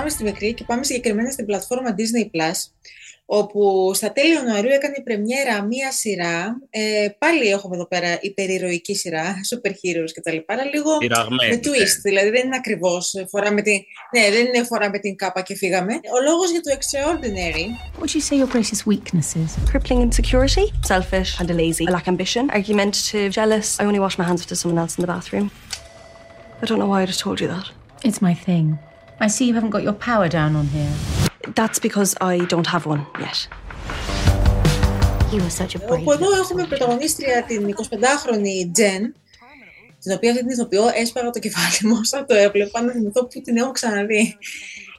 Πάμε 0.01 0.13
στη 0.13 0.23
μικρή 0.23 0.53
και 0.53 0.63
πάμε 0.63 0.83
συγκεκριμένα 0.83 1.31
στην 1.31 1.45
πλατφόρμα 1.45 1.95
Disney 1.97 2.25
Plus, 2.35 2.59
όπου 3.25 3.91
στα 3.93 4.11
τέλη 4.11 4.33
Ιανουαρίου 4.33 4.71
έκανε 4.71 4.95
η 4.97 5.01
πρεμιέρα 5.01 5.63
μία 5.63 5.91
σειρά. 5.91 6.61
Ε, 6.69 7.07
πάλι 7.17 7.47
έχουμε 7.47 7.75
εδώ 7.75 7.87
πέρα 7.87 8.17
υπερηρωική 8.21 8.95
σειρά, 8.95 9.35
super 9.49 9.69
heroes 9.69 10.11
κτλ. 10.13 10.37
Αλλά 10.45 10.63
λίγο 10.73 10.97
Πειραγμένη, 10.97 11.51
με 11.51 11.59
twist. 11.63 11.99
Δηλαδή 12.03 12.29
δεν 12.29 12.45
είναι 12.45 12.55
ακριβώ 12.55 13.01
φορά 13.29 13.51
με 13.51 13.61
την. 13.61 13.79
Ναι, 14.17 14.29
δεν 14.35 14.45
είναι 14.45 14.63
φορά 14.63 14.89
με 14.89 14.99
την 14.99 15.15
κάπα 15.15 15.41
και 15.41 15.55
φύγαμε. 15.55 15.93
Ο 15.93 16.17
λόγο 16.23 16.43
για 16.51 16.61
το 16.61 16.71
extraordinary 16.77 17.65
What 17.95 18.01
would 18.01 18.13
you 18.15 18.23
say 18.29 18.35
your 18.43 18.51
greatest 18.55 18.83
weaknesses? 18.91 19.49
Crippling 19.71 20.01
insecurity, 20.07 20.65
selfish 20.91 21.29
and 21.39 21.49
a 21.53 21.55
lazy. 21.61 21.85
I 21.87 21.91
lack 21.97 22.07
ambition, 22.07 22.43
argumentative, 22.59 23.29
jealous. 23.39 23.67
I 23.79 23.83
only 23.89 24.01
wash 24.05 24.15
my 24.21 24.25
hands 24.29 24.41
after 24.43 24.57
someone 24.61 24.79
else 24.83 24.93
in 24.97 25.01
the 25.05 25.11
bathroom. 25.15 25.47
I 26.61 26.65
don't 26.67 26.79
know 26.81 26.89
why 26.93 26.99
I 27.03 27.05
just 27.13 27.21
told 27.25 27.37
you 27.41 27.47
that. 27.55 27.67
It's 28.07 28.21
my 28.29 28.35
thing. 28.47 28.67
I 29.23 29.27
see 29.27 29.45
you 29.49 29.53
haven't 29.53 29.69
got 29.69 29.83
your 29.83 29.97
power 30.09 30.27
down 30.27 30.55
on 30.55 30.65
here. 30.75 30.93
That's 31.59 31.77
because 31.77 32.15
I 32.19 32.35
don't 32.51 32.65
have 32.73 32.87
one 32.87 33.05
yet. 33.19 33.47
You 35.31 35.39
were 35.43 35.55
such 35.61 35.75
a 35.75 35.79
brave. 35.79 35.99
Όπου 35.99 36.11
εδώ 36.11 36.35
έχουμε 36.35 36.65
πρωταγωνίστρια 36.65 37.43
την 37.43 37.75
25χρονη 37.75 38.79
Jen, 38.79 39.01
την 39.99 40.11
οποία 40.13 40.31
αυτή 40.31 40.43
την 40.43 40.49
ηθοποιώ 40.49 40.83
έσπαγα 40.95 41.29
το 41.29 41.39
κεφάλι 41.39 41.77
μου 41.81 41.97
όσο 41.99 42.25
το 42.25 42.35
έβλεπα 42.35 42.81
να 42.81 42.91
θυμηθώ 42.91 43.25
που 43.25 43.41
την 43.41 43.57
έχω 43.57 43.71
ξαναδεί. 43.71 44.37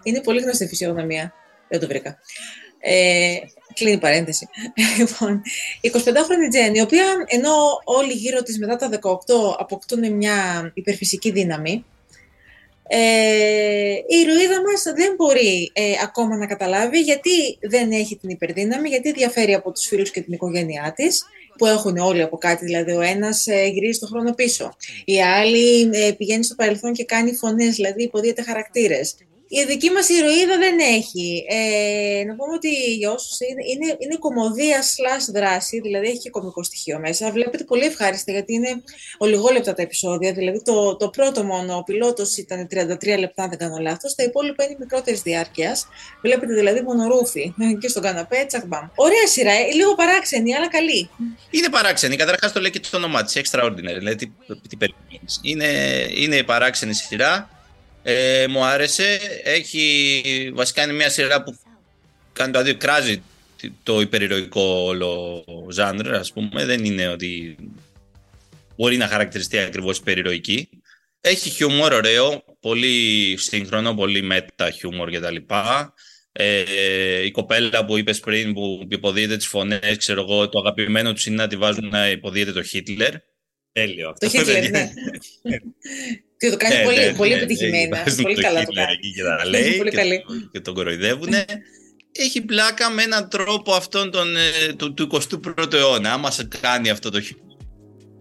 Είναι 0.02 0.20
πολύ 0.20 0.40
γνωστή 0.40 0.64
η 0.64 0.68
φυσιογνωμία. 0.68 1.32
Δεν 1.68 1.80
το 1.80 1.86
βρήκα. 1.86 2.18
Ε, 2.80 3.36
κλείνει 3.74 3.92
η 3.92 3.98
παρένθεση. 3.98 4.48
Λοιπόν, 4.98 5.42
η 5.80 5.92
25χρονη 5.94 6.70
Jen, 6.70 6.74
η 6.74 6.80
οποία 6.80 7.04
ενώ 7.26 7.54
όλοι 7.84 8.12
γύρω 8.12 8.42
της 8.42 8.58
μετά 8.58 8.76
τα 8.76 8.88
18 8.88 8.98
αποκτούν 9.58 10.12
μια 10.12 10.70
υπερφυσική 10.74 11.30
δύναμη, 11.30 11.84
ε, 12.88 13.92
η 13.92 14.16
ηρωίδα 14.22 14.60
μας 14.70 14.82
δεν 14.94 15.14
μπορεί 15.16 15.70
ε, 15.72 15.92
ακόμα 16.02 16.36
να 16.36 16.46
καταλάβει 16.46 17.00
γιατί 17.00 17.58
δεν 17.60 17.90
έχει 17.90 18.16
την 18.16 18.28
υπερδύναμη, 18.28 18.88
γιατί 18.88 19.12
διαφέρει 19.12 19.54
από 19.54 19.72
τους 19.72 19.86
φίλους 19.86 20.10
και 20.10 20.20
την 20.20 20.32
οικογένειά 20.32 20.92
της, 20.96 21.22
που 21.58 21.66
έχουν 21.66 21.96
όλοι 21.96 22.22
από 22.22 22.38
κάτι, 22.38 22.64
δηλαδή 22.64 22.92
ο 22.92 23.00
ένας 23.00 23.46
ε, 23.46 23.66
γυρίζει 23.66 23.98
το 23.98 24.06
χρόνο 24.06 24.32
πίσω, 24.32 24.76
η 25.04 25.22
άλλη 25.22 25.90
ε, 25.92 26.12
πηγαίνει 26.12 26.44
στο 26.44 26.54
παρελθόν 26.54 26.92
και 26.92 27.04
κάνει 27.04 27.34
φωνές, 27.34 27.74
δηλαδή 27.74 28.02
υποδίεται 28.02 28.42
χαρακτήρες. 28.42 29.14
Η 29.54 29.64
δική 29.64 29.90
μας 29.90 30.08
ηρωίδα 30.08 30.58
δεν 30.58 30.78
έχει. 30.78 31.44
Ε, 31.48 32.24
να 32.24 32.34
πούμε 32.34 32.54
ότι 32.54 32.94
για 32.94 33.10
όσους 33.10 33.40
είναι, 33.40 33.62
είναι, 33.72 33.96
είναι 33.98 34.16
κομμωδία 34.18 34.82
slash 34.82 35.32
δράση, 35.34 35.80
δηλαδή 35.80 36.06
έχει 36.06 36.18
και 36.18 36.30
κομικό 36.30 36.62
στοιχείο 36.62 36.98
μέσα. 36.98 37.30
Βλέπετε 37.30 37.64
πολύ 37.64 37.84
ευχάριστα 37.84 38.32
γιατί 38.32 38.52
είναι 38.54 38.82
ολιγόλεπτα 39.18 39.74
τα 39.74 39.82
επεισόδια. 39.82 40.32
Δηλαδή 40.32 40.62
το, 40.62 40.96
το 40.96 41.08
πρώτο 41.08 41.44
μόνο, 41.44 41.76
ο 41.76 41.82
πιλότος 41.82 42.36
ήταν 42.36 42.68
33 42.70 43.18
λεπτά, 43.18 43.42
αν 43.42 43.48
δεν 43.48 43.58
κάνω 43.58 43.76
λάθος. 43.78 44.14
Τα 44.14 44.22
υπόλοιπα 44.22 44.64
είναι 44.64 44.76
μικρότερης 44.78 45.22
διάρκειας. 45.22 45.86
Βλέπετε 46.22 46.54
δηλαδή 46.54 46.80
μονορούφι 46.80 47.54
και 47.80 47.88
στον 47.88 48.02
καναπέ, 48.02 48.44
τσακ 48.48 48.66
μπαμ. 48.66 48.88
Ωραία 48.94 49.26
σειρά, 49.26 49.52
ε, 49.52 49.72
λίγο 49.74 49.94
παράξενη, 49.94 50.54
αλλά 50.54 50.68
καλή. 50.68 51.10
Είναι 51.50 51.68
παράξενη. 51.68 52.16
Καταρχάς 52.16 52.52
το 52.52 52.60
λέει 52.60 52.70
και 52.70 52.80
το 52.90 52.96
όνομά 52.96 53.24
της. 53.24 53.40
Extraordinary. 53.42 53.98
Δηλαδή, 53.98 54.16
τι, 54.16 54.32
τι 54.68 54.76
περιμένεις. 54.76 55.40
Είναι, 55.42 55.66
είναι 56.14 56.42
παράξενη 56.42 56.94
σειρά. 56.94 57.61
Ε, 58.02 58.46
μου 58.48 58.64
άρεσε. 58.64 59.20
Έχει, 59.44 60.50
βασικά 60.54 60.82
είναι 60.82 60.92
μια 60.92 61.10
σειρά 61.10 61.42
που 61.42 61.58
κάνει 62.32 62.52
το 62.52 62.58
αντίο, 62.58 62.76
κράζει 62.76 63.22
το 63.82 64.00
υπερηρωικό 64.00 64.62
όλο 64.62 65.44
ζάνρ, 65.70 66.14
ας 66.14 66.32
πούμε. 66.32 66.64
Δεν 66.64 66.84
είναι 66.84 67.08
ότι 67.08 67.56
μπορεί 68.76 68.96
να 68.96 69.08
χαρακτηριστεί 69.08 69.58
ακριβώς 69.58 69.98
υπερηρωική. 69.98 70.68
Έχει 71.20 71.50
χιούμορ 71.50 71.92
ωραίο, 71.92 72.44
πολύ 72.60 73.36
σύγχρονο, 73.38 73.94
πολύ 73.94 74.22
μετα 74.22 74.70
χιούμορ 74.70 75.10
κτλ. 75.10 75.36
Ε, 76.32 77.24
η 77.24 77.30
κοπέλα 77.30 77.84
που 77.84 77.98
είπες 77.98 78.20
πριν 78.20 78.52
που 78.52 78.86
υποδίεται 78.88 79.36
τις 79.36 79.46
φωνές, 79.46 79.96
ξέρω 79.96 80.20
εγώ, 80.20 80.48
το 80.48 80.58
αγαπημένο 80.58 81.12
τους 81.12 81.26
είναι 81.26 81.36
να 81.36 81.46
τη 81.46 81.56
βάζουν 81.56 81.88
να 81.88 82.10
υποδίεται 82.10 82.52
το 82.52 82.62
Χίτλερ. 82.62 83.14
Τέλειο 83.72 84.08
αυτό. 84.08 84.30
Το 84.30 84.38
Hitler, 84.38 84.70
ναι. 84.70 84.90
Και 86.42 86.50
το 86.50 86.56
κάνει 86.56 86.76
Ναι, 86.76 86.82
πολύ, 86.82 86.96
ναι, 86.98 87.12
πολύ 87.12 87.30
ναι, 87.30 87.36
επιτυχημένα. 87.36 87.96
ναι, 87.96 88.02
βάζουν 88.04 88.22
πολύ 88.22 88.34
το 88.34 88.40
καλά 88.42 88.60
το 88.60 88.66
Hitler 88.70 88.74
κάνει. 88.74 88.92
εκεί 88.92 89.12
και 89.12 89.22
τα 89.22 89.42
Είναι 89.46 89.58
λέει 89.58 89.76
πολύ 89.76 89.90
και, 89.90 89.96
καλή. 89.96 90.24
και 90.52 90.60
τον 90.60 90.74
κοροϊδεύουν. 90.74 91.28
Έχει 92.12 92.40
πλάκα 92.40 92.90
με 92.90 93.02
έναν 93.02 93.28
τρόπο 93.28 93.72
αυτόν 93.72 94.10
τον, 94.10 94.36
ε, 94.36 94.72
του, 94.76 94.94
του 94.94 95.08
21ου 95.56 95.72
αιώνα. 95.72 96.12
Άμα 96.12 96.30
σε 96.30 96.48
κάνει 96.60 96.90
αυτό 96.90 97.10
το 97.10 97.20
χι- 97.20 97.38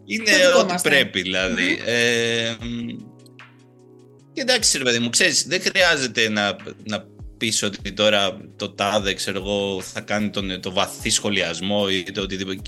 Είναι 0.06 0.24
Το 0.32 0.38
δικό 0.48 0.60
ό,τι 0.60 0.72
μας, 0.72 0.84
ναι. 0.84 0.90
πρέπει 0.90 1.22
δηλαδή. 1.22 1.82
Ε, 1.86 2.56
μ, 2.62 2.88
και 4.34 4.42
εντάξει 4.42 4.78
ρε 4.78 4.84
παιδί 4.84 5.00
μου, 5.00 5.10
ξέρεις, 5.10 5.48
δεν 5.48 5.62
χρειάζεται 5.62 6.30
να, 6.30 6.56
να 6.84 7.06
πεις 7.38 7.64
ότι 7.64 7.92
τώρα 7.92 8.38
το 8.56 8.70
τάδε, 8.70 9.14
ξέρω 9.14 9.38
εγώ, 9.38 9.82
θα 9.82 10.02
κάνει 10.02 10.30
τον, 10.30 10.62
το 10.62 10.72
βαθύ 10.72 11.10
σχολιασμό 11.10 11.86
ή 11.92 12.12
το 12.12 12.22
οτιδήποτε. 12.22 12.62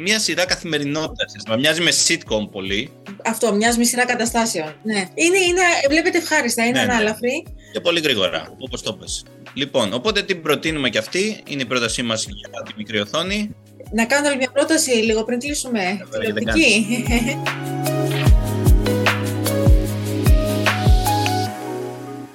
Μια 0.00 0.18
σειρά 0.18 0.44
καθημερινότητας. 0.46 1.32
Μοιάζει 1.58 1.80
με 1.80 1.90
sitcom 2.06 2.48
πολύ 2.50 2.90
Αυτό, 3.24 3.54
μοιάζει 3.54 3.78
με 3.78 3.84
σειρά 3.84 4.04
καταστάσεων. 4.04 4.74
Ναι. 4.82 5.08
Είναι, 5.14 5.38
είναι, 5.38 5.60
βλέπετε 5.88 6.18
ευχάριστα, 6.18 6.64
είναι 6.66 6.78
Ναι, 6.78 6.86
ναι. 6.86 6.92
ανάλαφρη. 6.92 7.46
και 7.72 7.80
πολύ 7.80 8.00
γρήγορα, 8.00 8.56
όπως 8.58 8.82
το 8.82 8.92
πες. 8.92 9.24
Λοιπόν, 9.54 9.92
οπότε 9.92 10.22
την 10.22 10.42
προτείνουμε 10.42 10.88
και 10.88 10.98
αυτή. 10.98 11.42
Είναι 11.46 11.62
η 11.62 11.66
πρότασή 11.66 12.02
μας 12.02 12.26
για 12.28 12.62
τη 12.62 12.72
μικρή 12.76 13.00
οθόνη. 13.00 13.54
Να 13.90 14.06
κάνω 14.06 14.28
άλλη 14.28 14.36
μια 14.36 14.50
πρόταση 14.50 14.90
λίγο 14.90 15.24
πριν 15.24 15.38
κλείσουμε. 15.38 15.98
Βέβαια, 16.10 16.32
δεν 16.32 16.34
Τηλεοπτική. 16.34 17.04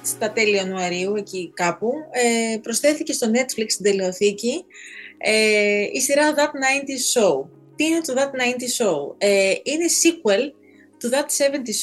Στα 0.16 0.32
τέλη 0.32 0.56
Ιανουαρίου, 0.56 1.16
εκεί 1.16 1.50
κάπου, 1.54 1.92
ε, 2.10 2.56
προσθέθηκε 2.58 3.12
στο 3.12 3.30
Netflix 3.34 3.66
στην 3.68 3.84
τελεοθήκη 3.84 4.64
ε, 5.26 5.82
η 5.92 6.00
σειρά 6.00 6.34
That 6.34 6.40
90 6.40 7.22
Show. 7.22 7.44
Τι 7.76 7.84
είναι 7.84 8.00
το 8.00 8.14
That 8.16 8.26
90 8.26 8.86
Show? 8.86 9.14
Ε, 9.18 9.52
είναι 9.62 9.84
sequel 10.02 10.52
του 10.98 11.10
That 11.10 11.26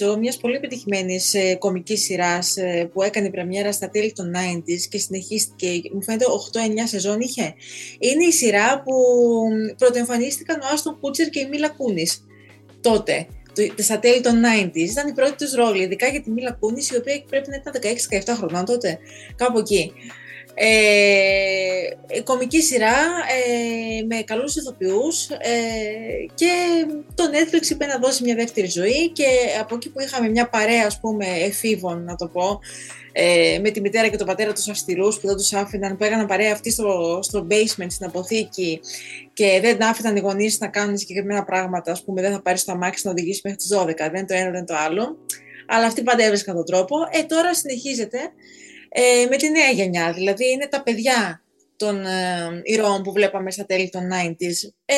70 0.09 0.11
Show, 0.13 0.17
μιας 0.17 0.37
πολύ 0.37 0.55
επιτυχημένης 0.55 1.33
ε, 1.33 1.55
κομικής 1.55 2.01
σειράς 2.01 2.57
ε, 2.57 2.89
που 2.93 3.01
έκανε 3.01 3.29
πρεμιέρα 3.29 3.71
στα 3.71 3.89
τέλη 3.89 4.13
των 4.13 4.31
90s 4.35 4.81
και 4.89 4.97
συνεχίστηκε, 4.97 5.89
μου 5.93 6.03
φαίνεται 6.03 6.25
8-9 6.53 6.59
σεζόν 6.83 7.19
είχε. 7.19 7.53
Είναι 7.99 8.25
η 8.25 8.31
σειρά 8.31 8.81
που 8.81 8.93
πρωτοεμφανίστηκαν 9.77 10.59
ο 10.61 10.65
Άστον 10.73 10.99
Κούτσερ 10.99 11.29
και 11.29 11.39
η 11.39 11.47
Μίλα 11.47 11.69
Κούνης 11.69 12.25
τότε, 12.81 13.27
το- 13.55 13.83
στα 13.83 13.99
τέλη 13.99 14.21
των 14.21 14.41
90s. 14.41 14.89
Ήταν 14.91 15.07
η 15.07 15.13
πρώτη 15.13 15.35
τους 15.35 15.53
ρόλη, 15.53 15.83
ειδικά 15.83 16.07
για 16.07 16.21
τη 16.21 16.31
Μίλα 16.31 16.51
Κούνης, 16.59 16.89
η 16.89 16.95
οποία 16.97 17.23
πρέπει 17.29 17.49
να 17.49 17.55
ήταν 17.55 17.73
16-17 17.73 18.35
χρονών 18.35 18.65
τότε, 18.65 18.99
κάπου 19.35 19.59
εκεί. 19.59 19.91
Ε, 20.63 22.21
κομική 22.23 22.61
σειρά 22.61 22.95
ε, 23.47 24.03
με 24.05 24.21
καλούς 24.21 24.55
ηθοποιούς 24.55 25.29
ε, 25.29 25.55
και 26.33 26.51
το 27.15 27.23
Netflix 27.33 27.69
είπε 27.69 27.85
να 27.85 27.97
δώσει 27.97 28.23
μια 28.23 28.35
δεύτερη 28.35 28.67
ζωή 28.67 29.09
και 29.09 29.25
από 29.59 29.75
εκεί 29.75 29.89
που 29.89 30.01
είχαμε 30.01 30.29
μια 30.29 30.49
παρέα 30.49 30.85
ας 30.85 30.99
πούμε 30.99 31.25
εφήβων 31.25 32.03
να 32.03 32.15
το 32.15 32.27
πω 32.27 32.59
ε, 33.11 33.59
με 33.61 33.69
τη 33.69 33.81
μητέρα 33.81 34.07
και 34.07 34.17
τον 34.17 34.27
πατέρα 34.27 34.53
τους 34.53 34.67
αυστηρούς 34.67 35.19
που 35.19 35.27
δεν 35.27 35.35
τους 35.35 35.53
άφηναν 35.53 35.97
που 35.97 36.03
έκαναν 36.03 36.25
παρέα 36.25 36.51
αυτοί 36.51 36.71
στο, 36.71 37.19
στο 37.21 37.47
basement 37.49 37.87
στην 37.89 38.05
αποθήκη 38.05 38.79
και 39.33 39.59
δεν 39.61 39.83
άφηναν 39.83 40.15
οι 40.15 40.19
γονείς 40.19 40.59
να 40.59 40.67
κάνουν 40.67 40.97
συγκεκριμένα 40.97 41.43
πράγματα 41.43 41.91
ας 41.91 42.03
πούμε 42.03 42.21
δεν 42.21 42.31
θα 42.31 42.41
πάρει 42.41 42.59
το 42.61 42.71
αμάξι 42.71 43.05
να 43.05 43.11
οδηγήσει 43.11 43.41
μέχρι 43.43 43.59
τις 43.59 43.69
12 43.77 44.11
δεν 44.11 44.27
το 44.27 44.33
ένα 44.33 44.51
δεν 44.51 44.65
το 44.65 44.75
άλλο. 44.75 45.17
Αλλά 45.67 45.85
αυτοί 45.85 46.03
πάντα 46.03 46.23
έβρισκαν 46.23 46.55
τον 46.55 46.65
τρόπο. 46.65 46.95
Ε 47.11 47.23
τώρα 47.23 47.55
συνεχίζεται 47.55 48.19
ε, 48.93 49.25
με 49.29 49.35
τη 49.37 49.49
νέα 49.49 49.69
γενιά. 49.69 50.13
Δηλαδή 50.13 50.51
είναι 50.51 50.67
τα 50.67 50.83
παιδιά 50.83 51.41
των 51.75 52.05
ε, 52.05 52.61
ηρώων 52.63 53.03
που 53.03 53.11
βλέπαμε 53.11 53.51
στα 53.51 53.65
τέλη 53.65 53.89
των 53.89 54.09
90s. 54.13 54.69
Ε, 54.85 54.95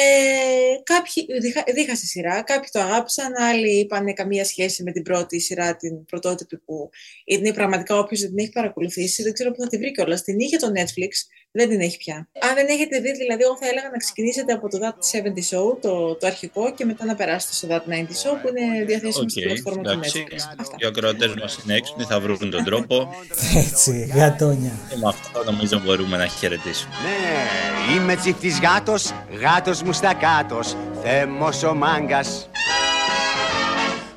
κάποιοι 0.83 1.39
διχα, 1.39 1.63
δίχασε 1.73 2.05
σειρά, 2.05 2.41
κάποιοι 2.41 2.69
το 2.71 2.79
αγάπησαν, 2.79 3.33
άλλοι 3.35 3.79
είπαν 3.79 4.13
καμία 4.13 4.45
σχέση 4.45 4.83
με 4.83 4.91
την 4.91 5.03
πρώτη 5.03 5.39
σειρά, 5.39 5.75
την 5.75 6.05
πρωτότυπη 6.05 6.57
που 6.57 6.89
είναι 7.25 7.53
πραγματικά 7.53 7.97
όποιος 7.97 8.19
δεν 8.19 8.29
την 8.29 8.39
έχει 8.39 8.51
παρακολουθήσει, 8.51 9.23
δεν 9.23 9.33
ξέρω 9.33 9.51
πού 9.51 9.61
θα 9.61 9.67
τη 9.67 9.77
βρει 9.77 9.91
κιόλας. 9.91 10.21
Την 10.23 10.39
είχε 10.39 10.57
το 10.57 10.71
Netflix, 10.75 11.11
δεν 11.55 11.69
την 11.69 11.79
έχει 11.79 11.97
πια. 11.97 12.27
Αν 12.39 12.53
δεν 12.55 12.67
έχετε 12.67 12.99
δει, 12.99 13.11
δηλαδή, 13.11 13.43
εγώ 13.43 13.57
θα 13.57 13.67
έλεγα 13.67 13.89
να 13.89 13.97
ξεκινήσετε 13.97 14.53
από 14.53 14.69
το 14.69 14.77
That 14.83 14.97
70 15.17 15.27
Show, 15.27 15.77
το, 15.81 16.15
το 16.15 16.27
αρχικό, 16.27 16.73
και 16.73 16.85
μετά 16.85 17.05
να 17.05 17.15
περάσετε 17.15 17.53
στο 17.53 17.67
That 17.71 17.91
90 17.91 18.01
Show, 18.01 18.33
που 18.41 18.47
είναι 18.47 18.85
διαθέσιμο 18.85 19.29
στην 19.29 19.43
πλατφόρμα 19.43 19.81
του 19.81 19.89
εντάξει. 19.89 20.25
Netflix. 20.29 20.81
Οι 20.81 20.85
ακροατές 20.85 21.33
μας 21.41 21.59
είναι 21.63 21.75
έξυπνοι, 21.75 22.03
θα 22.03 22.19
βρουν 22.19 22.49
τον 22.49 22.63
τρόπο. 22.63 23.15
Έτσι, 23.55 24.11
γατόνια. 24.15 24.71
και 24.89 24.95
με 24.95 25.07
αυτό 25.07 25.43
νομίζω 25.43 25.81
μπορούμε 25.85 26.17
να 26.17 26.27
χαιρετήσουμε. 26.27 26.93
Ναι, 27.03 27.93
είμαι 27.93 28.15
τσιφτής 28.15 28.59
γάτος, 28.59 29.13
γάτος 29.39 29.81
μου 29.81 29.93
στα 29.93 30.13
κάτος, 30.13 30.75
θέμος 31.03 31.63
ο 31.63 31.73
μάγκας. 31.73 32.49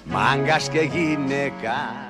Μάγκας 0.05 0.69
και 0.69 0.81
γυναίκα. 0.81 2.06